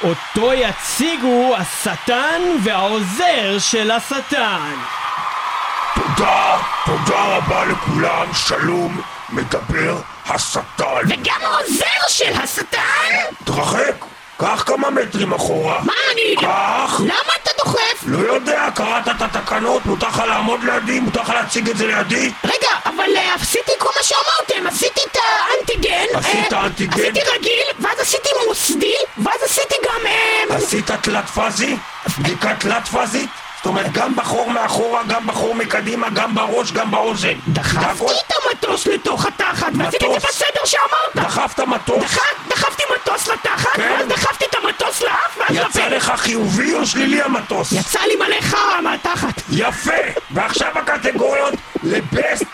[0.04, 4.74] אותו יציגו השטן והעוזר של השטן
[5.94, 10.84] תודה, תודה רבה לכולם, שלום, מדבר השטן.
[11.08, 13.34] וגם העוזר של השטן?
[13.44, 14.04] תרחק,
[14.38, 15.80] קח כמה מטרים אחורה.
[15.84, 16.36] מה אני...
[16.36, 17.00] קח.
[17.00, 18.02] למה אתה דוחף?
[18.06, 22.32] לא יודע, קראת את התקנות, מותר לך לעמוד לידי, מותר לך להציג את זה לידי?
[22.44, 26.18] רגע, אבל אה, עשיתי כל מה שאמרתם, עשיתי את האנטיגן.
[26.18, 27.00] עשית אה, אנטיגן?
[27.00, 30.06] עשיתי רגיל, ואז עשיתי מוסדי, ואז עשיתי גם...
[30.06, 31.76] אה, עשית תלת פאזי?
[32.18, 33.30] בדיקה תלת פאזית?
[33.56, 37.32] זאת אומרת, גם בחור מאחורה, גם בחור מקדימה, גם בראש, גם באוזן.
[37.48, 40.26] דחפתי את המטוס לתוך התחת, ועשיתי את זה?
[40.28, 41.26] בסדר שאמרת.
[41.26, 42.02] דחפת מטוס?
[42.04, 43.94] דח- דחפתי מטוס לתחת, כן.
[43.98, 45.96] ואז דחפתי את המטוס לאף, ואז יצא לפה.
[45.96, 47.72] לך חיובי או שלילי המטוס?
[47.72, 49.42] יצא לי מלא חרא מהתחת.
[49.50, 49.92] יפה!
[50.30, 52.44] ועכשיו הקטגוריות לבסט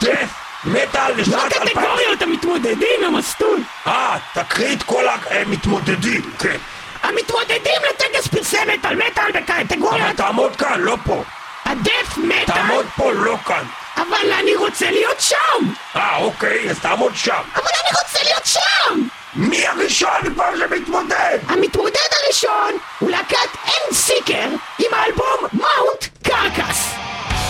[0.00, 0.28] דף
[0.64, 1.62] מטאל לא לשנת 2000.
[1.78, 3.58] הקטגוריות, המתמודדים הם הסטול.
[3.86, 6.56] אה, תקריא את כל המתמודדים, כן.
[7.04, 11.22] המתמודדים לטקס פרסי מטאל מטאל אבל בקטגוריית תעמוד כאן, לא פה.
[11.64, 12.44] הדף מטאל.
[12.44, 13.64] תעמוד פה, לא כאן.
[13.96, 15.72] אבל אני רוצה להיות שם!
[15.96, 17.42] אה, אוקיי, אז תעמוד שם.
[17.54, 19.08] אבל אני רוצה להיות שם!
[19.34, 21.38] מי הראשון כבר שמתמודד?
[21.48, 24.48] המתמודד הראשון הוא להקת אין סיקר
[24.78, 26.88] עם האלבום מאונט קרקס.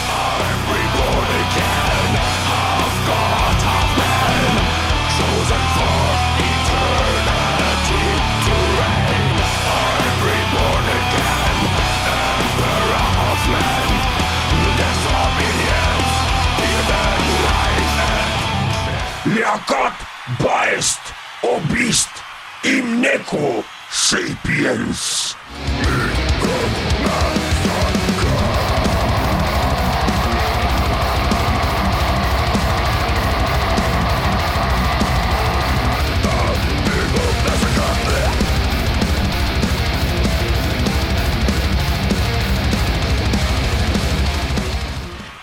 [0.08, 1.23] להקת בייסט
[21.42, 22.10] או ביסט
[22.64, 25.34] עם נקרו סייפיאנס.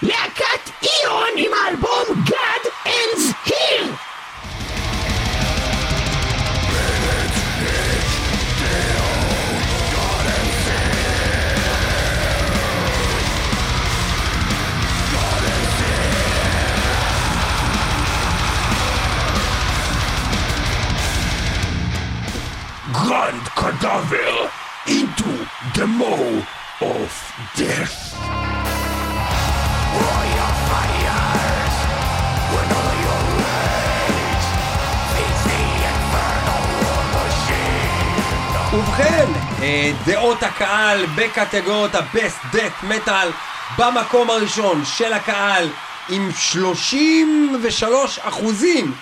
[0.02, 2.31] להקת איון עם האלבום God
[2.86, 3.98] ends here!
[22.94, 24.52] Grand Cadaver
[24.88, 26.46] into the maw
[26.82, 27.12] of
[27.56, 28.12] death.
[38.74, 39.26] ובכן,
[39.62, 43.28] אה, דעות הקהל בקטגוריות ה-Best Death Metal
[43.78, 45.70] במקום הראשון של הקהל
[46.10, 48.94] עם 33 אחוזים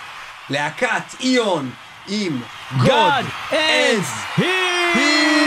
[0.49, 1.69] להקת איון
[2.07, 2.41] עם
[2.81, 5.38] God ends here!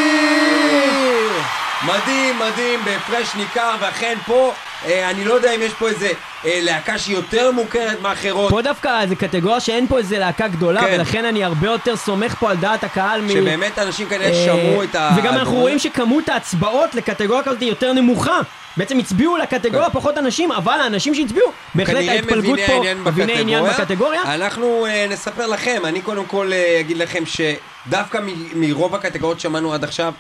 [1.87, 4.53] מדהים, מדהים, בהפרש ניכר, ואכן פה,
[4.87, 6.09] אה, אני לא יודע אם יש פה איזה
[6.45, 8.51] אה, להקה שהיא יותר מוכרת מאחרות.
[8.51, 10.95] פה דווקא זה קטגוריה שאין פה איזה להקה גדולה, כן.
[10.95, 13.29] ולכן אני הרבה יותר סומך פה על דעת הקהל מ...
[13.29, 15.11] שבאמת אנשים כנראה אה, שמעו את ה...
[15.17, 18.41] וגם אנחנו רואים שכמות ההצבעות לקטגוריה כזאת היא יותר נמוכה.
[18.77, 24.23] בעצם הצביעו לקטגוריה פחות אנשים, אבל האנשים שהצביעו, בהחלט ההתפלגות פה, העניין מביני עניין בקטגוריה.
[24.35, 29.75] אנחנו אה, נספר לכם, אני קודם כל אה, אגיד לכם שדווקא מ- מרוב הקטגוריות שמענו
[29.75, 30.13] עד עכשיו,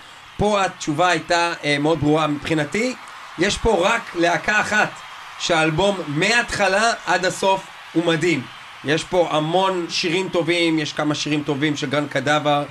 [0.42, 2.94] פה התשובה הייתה אה, מאוד ברורה מבחינתי.
[3.38, 4.90] יש פה רק להקה אחת
[5.38, 8.42] שהאלבום מההתחלה עד הסוף הוא מדהים.
[8.84, 12.64] יש פה המון שירים טובים, יש כמה שירים טובים של Grand Cadaver,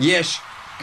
[0.00, 0.40] יש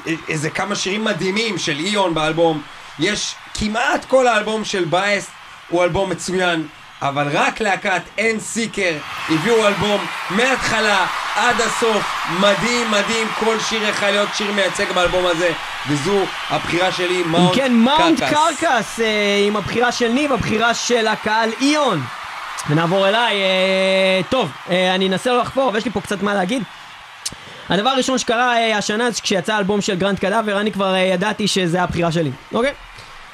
[0.08, 2.62] אה, איזה כמה שירים מדהימים של Aeon באלבום,
[3.00, 5.28] יש כמעט כל האלבום של Baest
[5.70, 6.68] הוא אלבום מצוין,
[7.04, 8.94] אבל רק להקת Endseeker
[9.30, 15.52] הביאו אלבום מההתחלה עד הסוף, מדהים מדהים, כל שיר יכול להיות שיר מייצג באלבום הזה,
[15.90, 18.60] וזו הבחירה שלי, Mount כן, Mount Carcass.
[18.60, 22.04] Carcass, אה, עם הבחירה של ניב, הבחירה של הקהל Aeon.
[22.70, 26.34] ונעבור אליי, אה, טוב, אה, אני אנסה לא לחפור, אבל יש לי פה קצת מה
[26.34, 26.64] להגיד.
[27.70, 31.48] הדבר הראשון שקרה אה, השנה זה כשיצא האלבום של Grand Cadaver, אני כבר אה, ידעתי
[31.48, 32.74] שזה הבחירה שלי, אוקיי?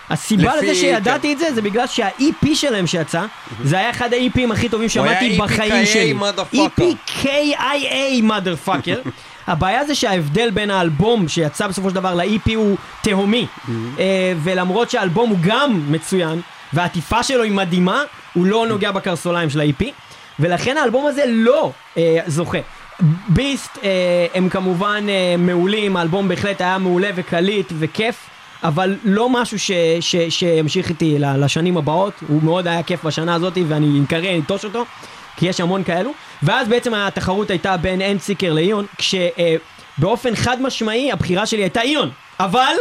[0.09, 1.33] הסיבה לפי- לזה שידעתי כן.
[1.33, 3.25] את זה, זה בגלל שה-EP שלהם שיצא,
[3.63, 6.13] זה היה אחד ה-EPים הכי טובים הוא היה שמעתי EP-ki-yay בחיים שלי.
[6.19, 6.81] motherfucker.
[6.81, 9.09] EP-ki-yay motherfucker.
[9.47, 13.47] הבעיה זה שההבדל בין האלבום שיצא בסופו של דבר ל-EP הוא תהומי.
[13.99, 16.41] אה, ולמרות שהאלבום הוא גם מצוין,
[16.73, 18.03] והעטיפה שלו היא מדהימה,
[18.33, 19.83] הוא לא נוגע בקרסוליים של ה-EP,
[20.39, 22.57] ולכן האלבום הזה לא אה, זוכה.
[23.27, 23.89] ביסט אה,
[24.33, 28.15] הם כמובן אה, מעולים, האלבום בהחלט היה מעולה וקליט וכיף,
[28.63, 33.57] אבל לא משהו ש, ש, שימשיך איתי לשנים הבאות, הוא מאוד היה כיף בשנה הזאת
[33.67, 34.85] ואני מקווה לנטוש אותו,
[35.35, 36.11] כי יש המון כאלו.
[36.43, 42.73] ואז בעצם התחרות הייתה בין אנדסיקר לאיון, כשבאופן חד משמעי הבחירה שלי הייתה איון, אבל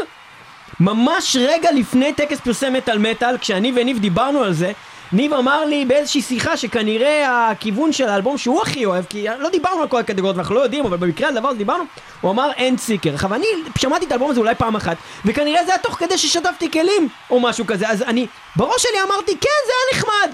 [0.80, 4.72] ממש רגע לפני טקס פרסי מטאל מטאל, כשאני וניב דיברנו על זה,
[5.12, 9.82] ניב אמר לי באיזושהי שיחה שכנראה הכיוון של האלבום שהוא הכי אוהב, כי לא דיברנו
[9.82, 11.84] על כל הקטגוריות ואנחנו לא יודעים, אבל במקרה הדבר הזה דיברנו,
[12.20, 13.14] הוא אמר אין סיקר.
[13.14, 13.46] עכשיו אני
[13.78, 17.40] שמעתי את האלבום הזה אולי פעם אחת, וכנראה זה היה תוך כדי ששטפתי כלים, או
[17.40, 20.32] משהו כזה, אז אני בראש שלי אמרתי כן זה היה נחמד.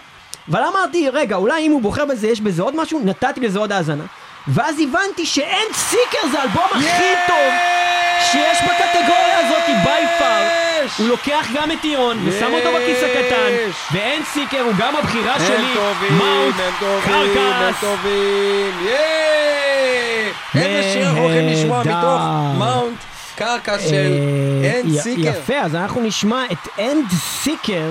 [0.51, 3.73] אבל אמרתי רגע אולי אם הוא בוחר בזה יש בזה עוד משהו, נתתי לזה עוד
[3.73, 4.05] האזנה.
[4.49, 7.53] ואז הבנתי שאין סיקר זה האלבום הכי טוב
[8.33, 10.64] שיש בקטגוריה הזאת ביי פאר.
[10.99, 13.51] הוא לוקח גם את Aeon ושם אותו בכיס הקטן.
[13.93, 17.81] ו Endseeker הוא גם הבחירה הם שלי, טובים, Mount הם טובים, הם קרקס.
[17.81, 20.33] טובים, ייי!
[20.55, 21.81] איזה שיר אנחנו הולכים לשמוע.
[21.81, 22.21] מתוך
[22.59, 22.99] Mount
[23.37, 23.95] Carcass של
[24.65, 25.21] אה, End י- seeker.
[25.21, 27.91] יפה, אז אנחנו נשמע את Endseeker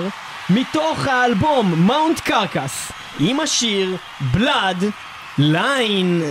[0.50, 6.22] מתוך האלבום Mount Carcass עם השיר Bloodline.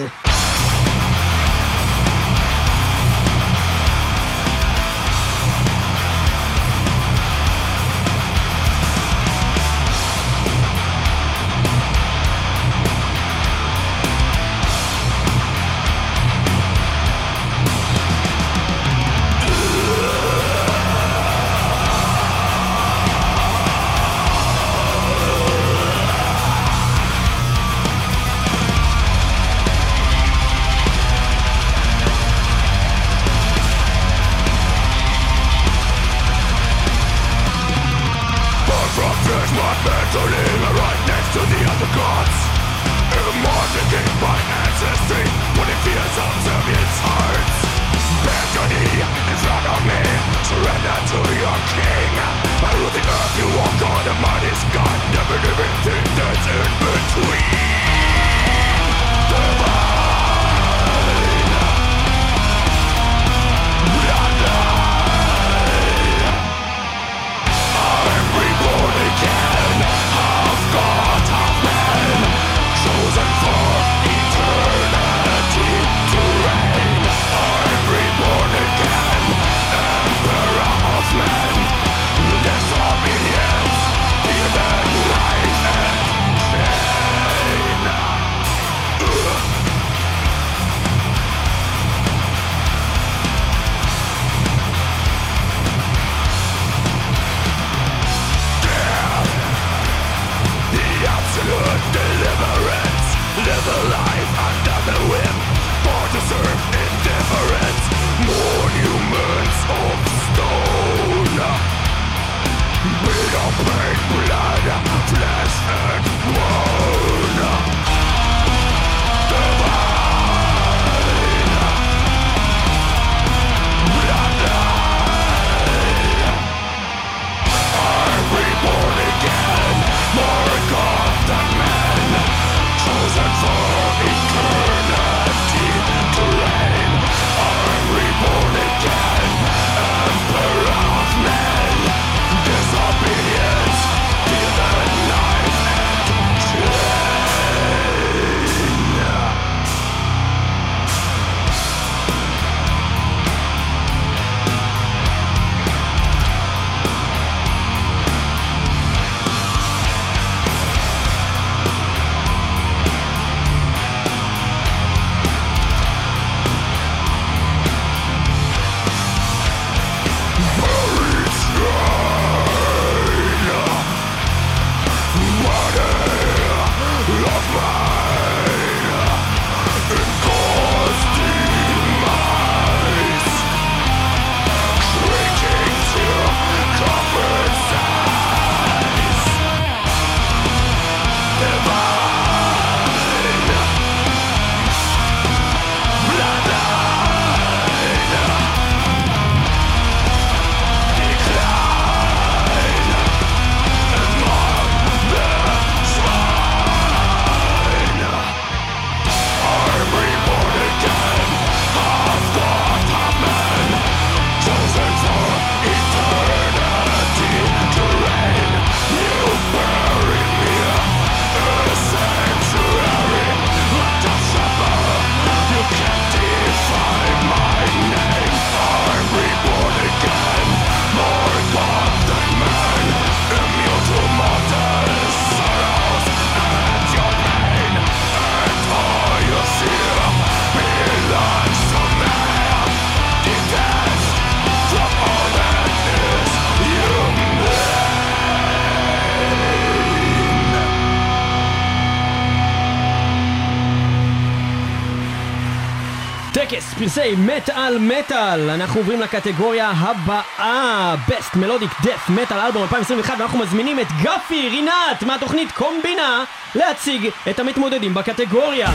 [257.04, 263.80] פרסי מטאל מטאל אנחנו עוברים לקטגוריה הבאה Best Melodic Death Metal אלבום 2021 ואנחנו מזמינים
[263.80, 266.24] את גפי רינת מהתוכנית קומבינה
[266.56, 268.70] להציג את המתמודדים בקטגוריה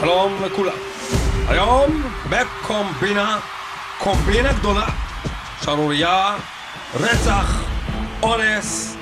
[0.00, 0.76] שלום לכולם.
[1.48, 3.38] היום בקומבינה,
[3.98, 4.86] קומבינה גדולה,
[5.64, 6.36] שערורייה,
[6.94, 7.62] רצח,
[8.22, 8.96] אונס,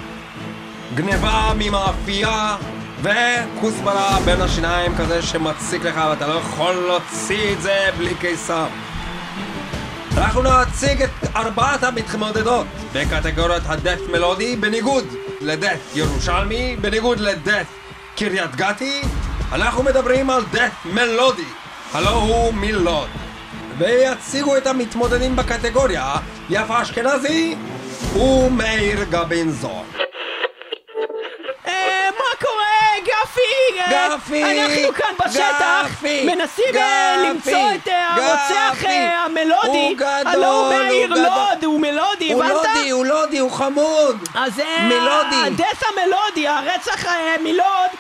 [0.95, 2.57] גניבה ממאפייה
[3.03, 8.67] וכוסברה בין השיניים כזה שמציק לך ואתה לא יכול להוציא את זה בלי קיסר.
[10.17, 15.05] אנחנו נציג את ארבעת המתמודדות בקטגוריית הדף מלודי בניגוד
[15.41, 17.67] לדף ירושלמי, בניגוד לדף
[18.17, 19.03] קריית גתי
[19.53, 21.49] אנחנו מדברים על דף מלודי,
[21.93, 23.09] הלא הוא מילוד
[23.79, 26.15] ויציגו את המתמודדים בקטגוריה
[26.51, 27.57] יפה אשכנזי
[28.15, 29.85] ומאיר גבינזון
[33.05, 33.81] גפי?
[33.81, 38.89] אה, גפי, אנחנו כאן בשטח גפי, מנסים אה, גפי, למצוא את אה, הרוצח גפי.
[38.89, 41.19] המלודי הוא גדול, הלא הוא הוא גדול.
[41.19, 42.65] לוד הוא מלודי הוא הבנת?
[42.77, 45.37] לודי, הוא לודי, הוא חמוד אז מלודי.
[45.47, 47.05] הדס המלודי, הרצח
[47.41, 47.91] מלוד,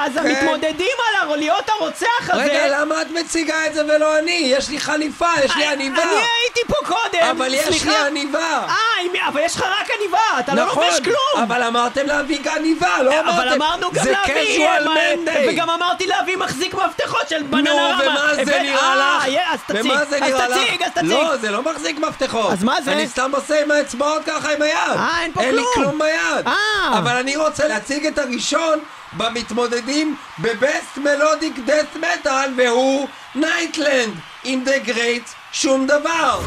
[0.00, 2.44] אז המתמודדים על להיות הרוצח הזה...
[2.44, 2.48] כן.
[2.50, 4.42] רגע, למה את מציגה את זה ולא אני?
[4.46, 7.84] יש לי חליפה, יש לי עניבה אני הייתי פה קודם, אבל יש.
[7.84, 11.42] לי עניבה אה, אבל יש לך רק עניבה, אתה לא נכון, לובש כלום!
[11.42, 15.48] אבל אמרתם להביא עניבה, לא אמרתם אבל אמרנו גם זה להביא, casual אה, Monday.
[15.48, 18.00] וגם אמרתי להביא מחזיק מפתחות של בננרמה.
[18.04, 19.09] ומה זה נראה אה, לך?
[19.28, 20.58] יה, אז תציג, ומה זה אז נראה לך?
[20.58, 21.04] תציג, אז תציג.
[21.04, 22.52] לא, זה לא מחזיק מפתחות.
[22.52, 22.92] אז מה זה?
[22.92, 24.96] אני סתם עושה עם האצבעות ככה עם היד.
[24.96, 25.86] אה, אין פה אין לי כלום.
[25.86, 26.46] כלום ביד.
[26.46, 26.98] אה.
[26.98, 28.78] אבל אני רוצה להציג את הראשון
[29.12, 34.14] במתמודדים ב Best Melodic Death Metal והוא Nightland
[34.44, 36.40] עם The Great שום דבר.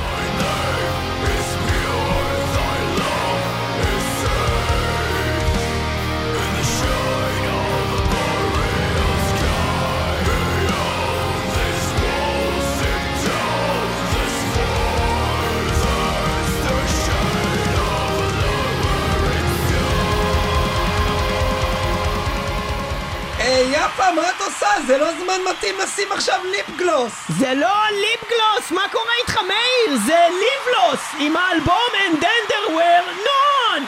[23.86, 24.68] יפה, מה את עושה?
[24.88, 27.12] זה לא זמן מתאים לשים עכשיו ליפ גלוס.
[27.40, 29.98] זה לא ליפגלוס, מה קורה איתך מאיר?
[30.06, 31.74] זה ליבלוס עם האלבום
[32.08, 33.84] And then there were none!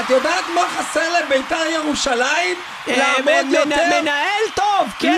[0.00, 2.56] את יודעת מה חסר לביתר ירושלים?
[2.88, 4.00] אה, לעמוד יותר?
[4.00, 5.10] מנהל טוב, כסף,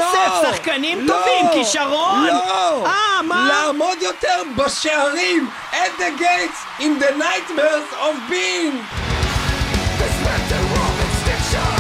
[0.43, 2.27] לא, שחקנים לא, טובים, כישרון!
[2.27, 2.87] לא!
[2.87, 3.21] אה?
[3.49, 5.51] לעמוד יותר בשערים!
[5.73, 8.77] at the gates in the nightmares of being!
[9.97, 11.80] אתה- אתה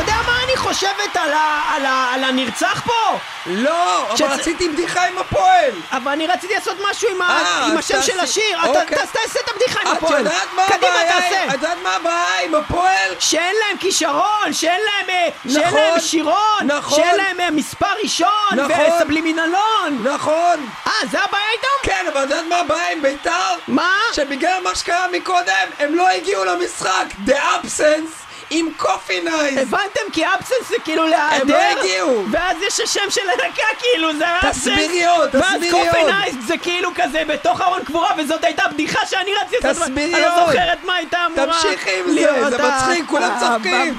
[0.00, 3.18] יודע מה אני חושבת על ה- על ה- על הנרצח פה?
[3.46, 5.70] לא, אבל שצ- רציתי בדיחה עם הפועל!
[5.92, 8.58] אבל אני רציתי לעשות משהו עם ה- אה, עם השם של תעשי- השיר.
[8.60, 8.96] אתה אוקיי.
[8.98, 10.18] ת- תעשה את הבדיחה עם את הפועל.
[10.18, 11.12] יודעת מה קדימה, הבעיה?
[11.12, 11.44] תעשה.
[11.48, 13.14] את יודעת מה הבעיה עם הפועל?
[13.18, 16.98] שאין להם כישרון, שאין להם, אה, שאין נכון, להם שירון, נכון.
[17.02, 18.70] שאין להם אה, מספר ראשון, נכון.
[18.98, 20.02] וסבלימינלון.
[20.04, 20.66] נכון!
[20.86, 21.66] אה, זה הבעיה איתם?
[21.82, 23.54] כן, אבל את יודעת מה הבעיה עם ביתר?
[23.68, 23.90] מה?
[24.12, 27.04] שבגלל מה שקרה מקודם, הם לא הגיעו למשחק!
[27.26, 29.58] The absence עם Coffinized!
[29.58, 30.00] הבנתם?
[30.12, 31.42] כי absence זה כאילו להיעדר.
[31.42, 32.24] הם לא הגיעו.
[32.30, 34.56] ואז יש השם של הלהקה כאילו, זה absence.
[34.58, 36.10] תסבירי עוד, ואז תסבירי Coffin עוד.
[36.10, 39.82] ized זה כאילו כזה בתוך ארון קבורה, וזאת הייתה בדיחה שאני רציתי לעשות.
[39.82, 40.50] תסבירי אני לא עוד.
[40.50, 41.52] זוכרת מה הייתה אמורה.
[41.62, 43.98] תמשיכי עם זה, זה מצחיק, כולם צוחקים.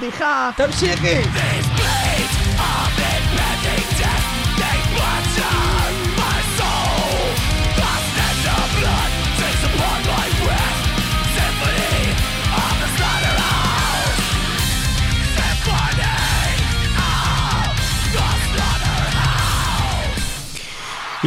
[0.55, 1.56] תמשיכי!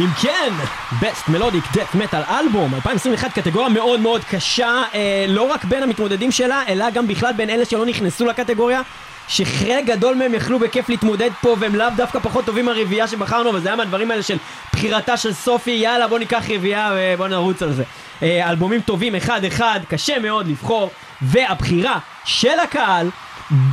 [0.01, 0.53] אם כן,
[0.99, 6.31] Best Melodic Death Metal אלבום 2021 קטגוריה מאוד מאוד קשה אה, לא רק בין המתמודדים
[6.31, 8.81] שלה אלא גם בכלל בין אלה שלא נכנסו לקטגוריה
[9.27, 13.59] שחלק גדול מהם יכלו בכיף להתמודד פה והם לאו דווקא פחות טובים מהרביעייה שבחרנו אבל
[13.59, 14.37] זה היה מהדברים האלה של
[14.73, 17.83] בחירתה של סופי יאללה בוא ניקח רביעייה ובוא נרוץ על זה
[18.23, 20.91] אה, אלבומים טובים אחד אחד קשה מאוד לבחור
[21.21, 23.09] והבחירה של הקהל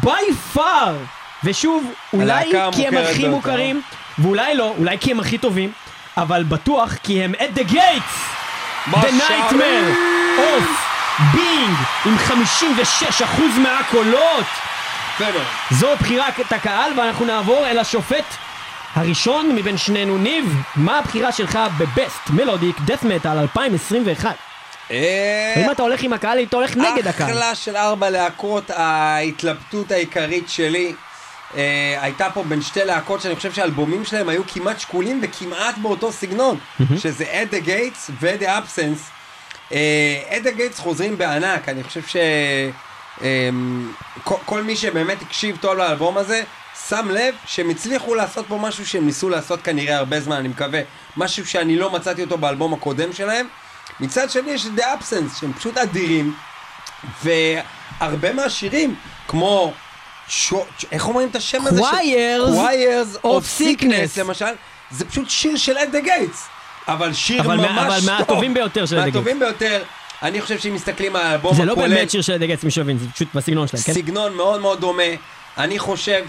[0.05, 0.91] by far
[1.45, 3.29] ושוב אולי כי הם הכי.
[3.29, 3.81] מוכרים
[4.19, 5.73] ואולי לא אולי כי הם הכי טובים
[6.23, 8.39] אבל בטוח כי הם at the gates
[8.93, 9.11] The.
[9.11, 9.91] Nightmare
[10.39, 10.65] of
[11.35, 14.47] Being עם 56% מהקולות
[15.21, 15.43] מאוד.
[15.71, 18.25] זו בחירת הקהל, ואנחנו נעבור אל השופט
[18.95, 20.19] הראשון מבין שנינו.
[20.19, 24.37] ניב, מה הבחירה שלך בבסט מלודיק דף מטאל 2021?
[24.91, 27.31] אה, אם אתה הולך עם הקהל, אתה הולך נגד הקהל.
[27.31, 30.95] אחלה של ארבע להקות, ההתלבטות העיקרית שלי
[31.57, 36.13] אה, הייתה פה בין שתי להקות שאני חושב שהאלבומים שלהם היו כמעט שקולים וכמעט באותו
[36.13, 36.59] סגנון,
[36.99, 39.01] שזה At the Gates ו-The Absence.
[39.73, 42.17] אה, At the Gates חוזרים בענק, אני חושב ש...
[43.23, 43.49] אה,
[44.25, 46.43] כל, כל מי שבאמת הקשיב טוב לאלבום הזה,
[46.89, 50.81] שם לב שהם הצליחו לעשות פה משהו שהם ניסו לעשות כנראה הרבה זמן, אני מקווה.
[51.17, 53.47] משהו שאני לא מצאתי אותו באלבום הקודם שלהם.
[54.01, 56.35] מצד שני יש את The Absence, שהם פשוט אדירים,
[57.25, 58.95] והרבה מהשירים,
[59.29, 59.73] כמו,
[60.93, 61.81] איך אומרים את השם הזה?
[61.83, 63.83] Choirs Choirs of of Sickness.
[63.83, 64.45] Sickness, למשל,
[64.91, 66.39] זה פשוט שיר של the Gates,
[66.89, 68.07] אבל שיר אבל מה- ממש אבל טוב.
[68.11, 69.83] מהטובים ביותר של the מהטובים ביותר.
[70.23, 73.07] אני חושב שאם מסתכלים על האלבום זה לא הכולל, באמת שיר של דגץ משווין, זה
[73.15, 73.93] פשוט בסגנון שלהם, כן?
[73.93, 75.03] סגנון מאוד מאוד דומה.
[75.59, 76.25] אני חושב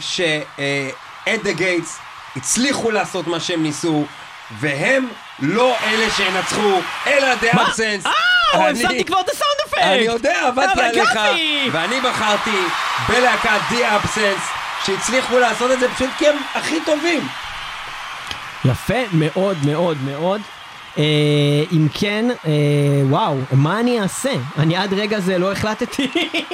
[1.43, 1.89] the Gates
[2.35, 4.05] הצליחו לעשות מה שהם ניסו,
[4.59, 5.07] והם
[5.39, 7.63] לא אלה שינצחו, אלא The מה?
[8.53, 9.81] אני- שמתי כבר את הסאונד אפקט!
[9.83, 11.19] אני יודע, עבדתי אבל עליך!
[11.71, 12.57] ואני בחרתי
[13.09, 13.75] בלהקת The
[14.05, 14.41] Absence,
[14.85, 17.27] שהצליחו לעשות את זה פשוט כי הם הכי טובים.
[18.65, 20.41] יפה מאוד מאוד מאוד.
[20.97, 21.03] אה,
[21.71, 22.51] אם כן, אה,
[23.09, 24.31] וואו, מה אני אעשה?
[24.57, 26.07] אני עד רגע זה לא החלטתי.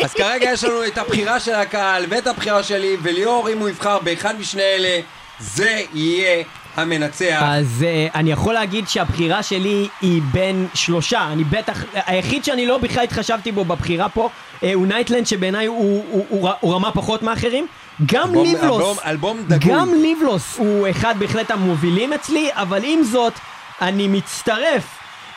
[0.03, 3.99] אז כרגע יש לנו את הבחירה של הקהל ואת הבחירה שלי, וליאור, אם הוא יבחר
[3.99, 4.99] באחד משני אלה,
[5.39, 6.43] זה יהיה
[6.75, 7.39] המנצח.
[7.43, 12.77] אז uh, אני יכול להגיד שהבחירה שלי היא בין שלושה, אני בטח, היחיד שאני לא
[12.77, 17.23] בכלל התחשבתי בו בבחירה פה uh, הוא Nightland שבעיניי הוא, הוא, הוא, הוא רמה פחות
[17.23, 17.67] מאחרים.
[18.05, 19.75] גם אלבום- ליבלוס, אלבום- אלבום דגול.
[19.79, 23.33] גם ליבלוס הוא אחד בהחלט המובילים אצלי, אבל עם זאת,
[23.81, 24.83] אני מצטרף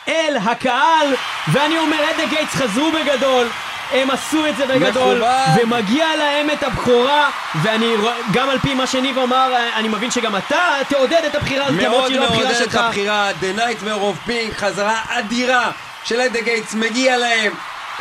[0.07, 1.07] אל הקהל,
[1.51, 3.47] ואני אומר, At the Gates חזרו בגדול.
[3.91, 5.23] הם עשו את זה בגדול.
[5.61, 7.29] ומגיע להם את הבכורה,
[7.61, 7.93] ואני
[8.31, 10.57] גם על פי מה שניב אמר, אני מבין שגם אתה
[10.89, 12.75] תעודד את הבחירה הזאת, למרות מאוד שהיא לא הבחירה מעודד את שלך.
[12.75, 15.71] הבחירה, The Nightmare of Being, חזרה אדירה
[16.03, 17.51] של At the Gates, מגיע להם.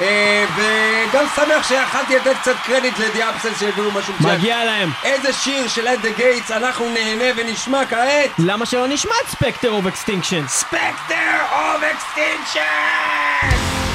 [0.01, 4.35] אה, וגם שמח שיכלתי לתת קצת קרדיט ל The Absence שהביאו משהו מצוין.
[4.35, 4.91] מגיע להם.
[5.05, 8.31] איזה שיר של At the Gates אנחנו נהנה ונשמע כעת?
[8.39, 10.47] למה שלא נשמע את Spectre of Extinction?
[10.47, 11.15] ספקטר
[11.53, 13.88] אוף אקסטינקשן!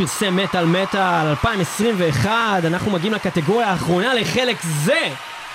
[0.00, 2.30] פרסי מטאל מטאל 2021,
[2.64, 5.08] אנחנו מגיעים לקטגוריה האחרונה לחלק זה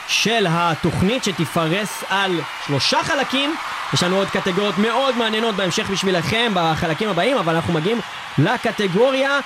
[0.07, 3.55] של התוכנית שתפרס על שלושה חלקים.
[3.93, 7.99] יש לנו עוד קטגוריות מאוד מעניינות בהמשך בשבילכם בחלקים הבאים, אבל אנחנו מגיעים
[8.37, 9.39] לקטגוריה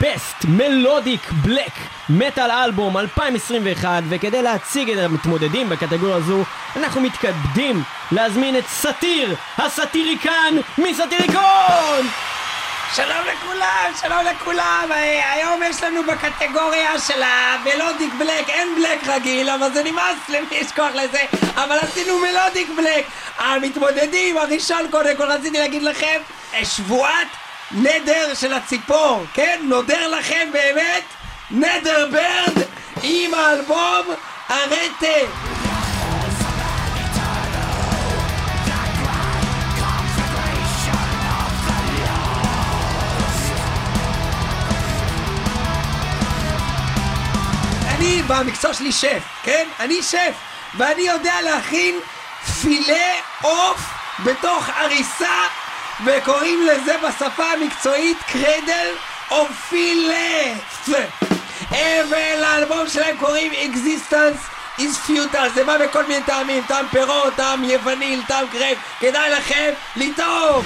[0.00, 6.44] Best Melodic Black Metal Album 2021, וכדי להציג את המתמודדים בקטגוריה הזו,
[6.76, 7.82] אנחנו מתכבדים
[8.12, 12.31] להזמין את סאטיר, הסאטיריקן מסאטיריקון!
[12.96, 14.88] שלום לכולם, שלום לכולם.
[14.90, 20.46] אה, היום יש לנו בקטגוריה של המלודיק בלק, אין בלק רגיל, אבל זה נמאס למי
[20.50, 21.20] יש כוח לזה,
[21.54, 23.06] אבל עשינו מלודיק בלק.
[23.38, 26.20] המתמודדים, הראשון קודם כל רציתי להגיד לכם,
[26.54, 27.28] אה, שבועת
[27.72, 29.60] נדר של הציפור, כן?
[29.62, 31.04] נודר לכם באמת
[31.50, 32.64] נדר ברד
[33.02, 34.06] עם האלבום
[34.48, 35.26] הרטה.
[48.02, 49.66] אני במקצוע שלי שף, כן?
[49.80, 50.34] אני שף,
[50.74, 51.98] ואני יודע להכין
[52.62, 53.80] פילה עוף
[54.24, 55.36] בתוך עריסה,
[56.04, 58.88] וקוראים לזה בשפה המקצועית קרדל
[59.30, 60.88] או פילף.
[61.72, 67.64] אה, ולאלבום שלהם קוראים Existence is Futile, זה בא בכל מיני טעמים, טעם פירות, טעם
[67.64, 70.64] יווניל, טעם קרב, כדאי לכם לטעום!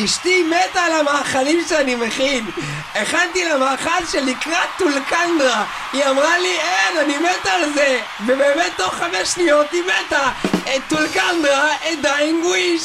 [0.00, 2.50] אשתי מתה על המאכלים שאני מכין.
[2.94, 5.64] הכנתי לה מאכל שנקרא Thulcandra.
[5.92, 8.00] היא אמרה לי, אין, אני מתה על זה.
[8.26, 10.28] ובאמת תוך חמש שניות היא מתה.
[10.76, 12.82] את Thulcandra, A Dying Wish.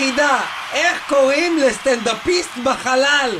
[0.00, 0.40] ועכשיו חידה,
[0.72, 3.38] איך קוראים לסטנדאפיסט בחלל?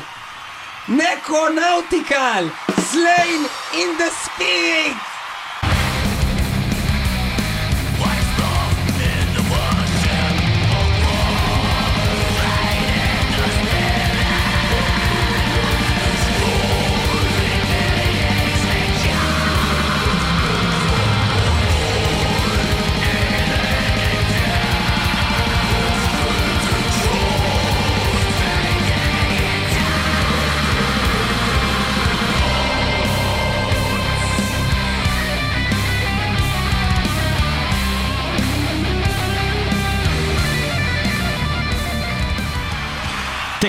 [0.87, 2.47] Necronautical,
[2.79, 5.10] Slain in the Spirit!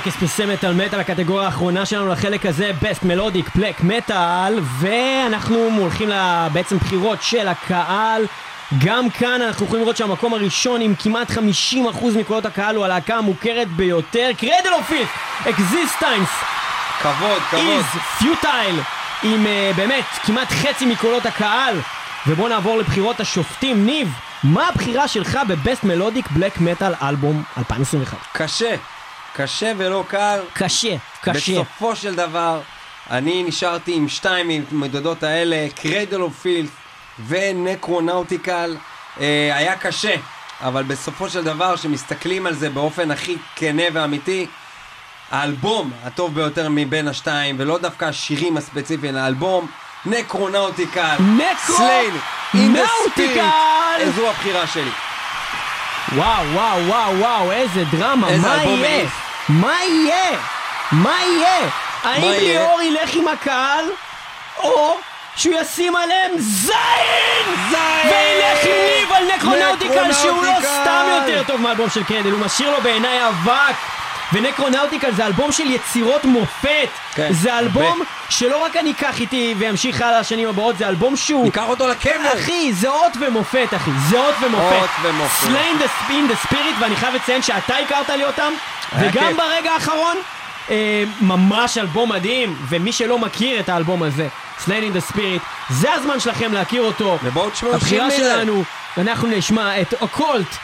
[0.04, 6.08] טקס פרסי מטאל מטאל, הקטגוריה האחרונה שלנו לחלק הזה, Best Melodic Black Metal, ואנחנו הולכים
[6.08, 8.26] לבעצם בחירות של הקהל.
[8.84, 11.34] גם כאן אנחנו יכולים לראות שהמקום הראשון עם כמעט 50%
[12.18, 15.08] מקולות הקהל הוא הלהקה המוכרת ביותר, Cradle of Filth,
[15.48, 16.28] Existence,
[17.02, 17.62] כבוד, כבוד.
[17.62, 17.84] Is
[18.18, 18.80] Futile,
[19.22, 21.76] עם uh, באמת כמעט חצי מקולות הקהל.
[22.26, 23.86] ובואו נעבור לבחירות השופטים.
[23.86, 24.12] ניב,
[24.44, 28.18] מה הבחירה שלך ב Best Melodic Black Metal Album 2021?
[28.32, 28.74] קשה,
[29.36, 30.40] קשה ולא קל.
[30.52, 31.52] קשה, קשה.
[31.52, 32.60] בסופו של דבר,
[33.10, 36.70] אני נשארתי עם שתיים מהמתמודדות האלה, Cradle of Filth
[37.26, 38.76] ו Necronautical.
[39.20, 40.14] אה, היה קשה,
[40.60, 44.46] אבל בסופו של דבר, כשמסתכלים על זה באופן הכי כנה ואמיתי,
[45.30, 49.66] האלבום הטוב ביותר מבין השתיים, ולא דווקא השירים הספציפיים, האלבום,
[50.06, 51.16] Necronautical.
[51.20, 52.14] Necro- Slain,
[52.54, 53.48] in the nautical!
[53.96, 54.14] Spirit.
[54.16, 54.90] זו הבחירה שלי.
[56.16, 59.06] וואו, וואו, וואו, וואו, איזה דרמה, איזה מה יהיה?
[59.48, 60.38] מה יהיה?
[60.92, 61.70] מה יהיה?
[62.04, 62.40] האם יהיה?
[62.40, 63.84] ליאור ילך עם הקהל,
[64.58, 64.96] או
[65.36, 66.74] שהוא ישים עליהם זין!
[67.70, 68.10] זין!
[68.10, 70.52] וילך עם ניב על Necronautical שהוא לא!
[70.60, 73.74] סתם יותר טוב מהאלבום של Cradle, הוא משאיר לו בעיניי אבק.
[74.32, 76.88] ו Necronautical זה אלבום של יצירות מופת.
[77.14, 78.04] כן, זה אלבום הרבה.
[78.28, 81.44] שלא רק אני אקח איתי ואמשיך הלאה לשנים הבאות, זה אלבום שהוא...
[81.44, 82.10] ניקח אותו לקבר.
[82.34, 84.62] אחי, זה אות ומופת, אחי, זה אות ומופת.
[84.64, 85.46] אות ומופת.
[85.46, 88.52] Slain in the Spirit, ואני חייב לציין שאתה הכרת לי אותם,
[88.98, 89.36] וגם כיף.
[89.36, 90.16] ברגע האחרון,
[90.70, 94.28] אה, ממש אלבום מדהים, ומי שלא מכיר את האלבום הזה,
[94.58, 97.18] Slain in the Spirit, זה הזמן שלכם להכיר אותו.
[97.22, 98.34] ובואו תשמעו הבחירה שיר מזה.
[98.34, 98.64] שלנו
[98.98, 100.56] אנחנו נשמע את Occult,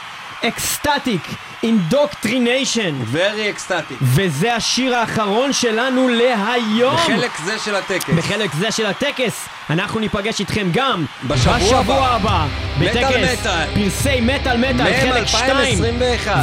[0.45, 1.21] Ecstatic,
[1.63, 3.93] Indoctrination, Very ecstatic.
[4.01, 6.95] וזה השיר האחרון שלנו להיום.
[6.95, 8.09] בחלק זה של הטקס.
[8.09, 12.15] בחלק זה של הטקס, אנחנו ניפגש איתכם גם בשבוע בשבוע הבא.
[12.15, 12.45] הבא,
[12.79, 13.47] בטקס.
[13.73, 15.49] פרסי מטאל מטאל, חלק 2.
[15.51, 16.35] 2021.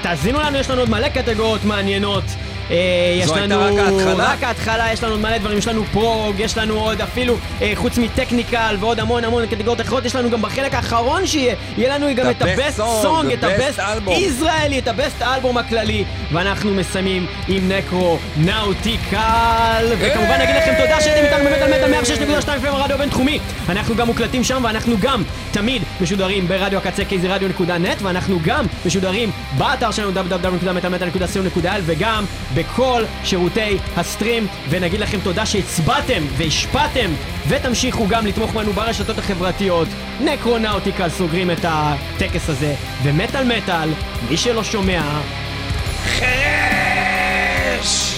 [0.00, 2.24] ותאזינו לנו, יש לנו עוד מלא קטגוריות מעניינות.
[2.70, 2.76] אה,
[3.20, 4.32] יש זו הייתה לנו רק ההתחלה?
[4.32, 7.98] רק ההתחלה, יש לנו מלא דברים, יש לנו prog, יש לנו עוד אפילו, אה, חוץ
[7.98, 12.06] מ technical ועוד המון המון קטגוריות אחרות, יש לנו גם בחלק האחרון שיהיה, יהיה לנו
[12.16, 13.80] גם את ה best song, את ה best.
[14.08, 21.24] ישראלי, את ה best אלבום הכללי, ואנחנו מסיימים עם Necronautical, וכמובן נגיד לכם תודה שהייתם
[21.24, 22.12] איתנו באמת על מטה
[22.44, 28.02] 106.2 FM הרדיו הבינתחומי, אנחנו גם מוקלטים שם ואנחנו גם תמיד משודרים ברדיו הקצה kzradio.net
[28.02, 32.24] ואנחנו גם משודרים באתר שלנו www.מטאמטה.co.il וגם
[32.60, 33.60] בכל שירותי
[33.96, 37.10] ה stream ונגיד לכם תודה שהצבעתם והשפעתם
[37.48, 39.88] ותמשיכו גם לתמוך בנו ברשתות החברתיות.
[40.20, 43.88] Necronautical סוגרים את הטקס הזה ומטאל מטאל
[44.30, 45.02] מי שלא שומע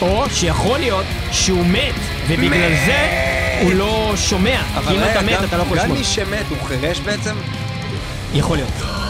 [0.03, 1.95] או שיכול להיות שהוא מת
[2.29, 3.09] ובגלל זה
[3.63, 4.61] הוא לא שומע.
[4.89, 5.99] כי אם אתה מת גם- אתה לא יכול גם לשמוע.
[5.99, 7.35] מי שמת הוא חירש בעצם?
[8.35, 9.02] יכול להיות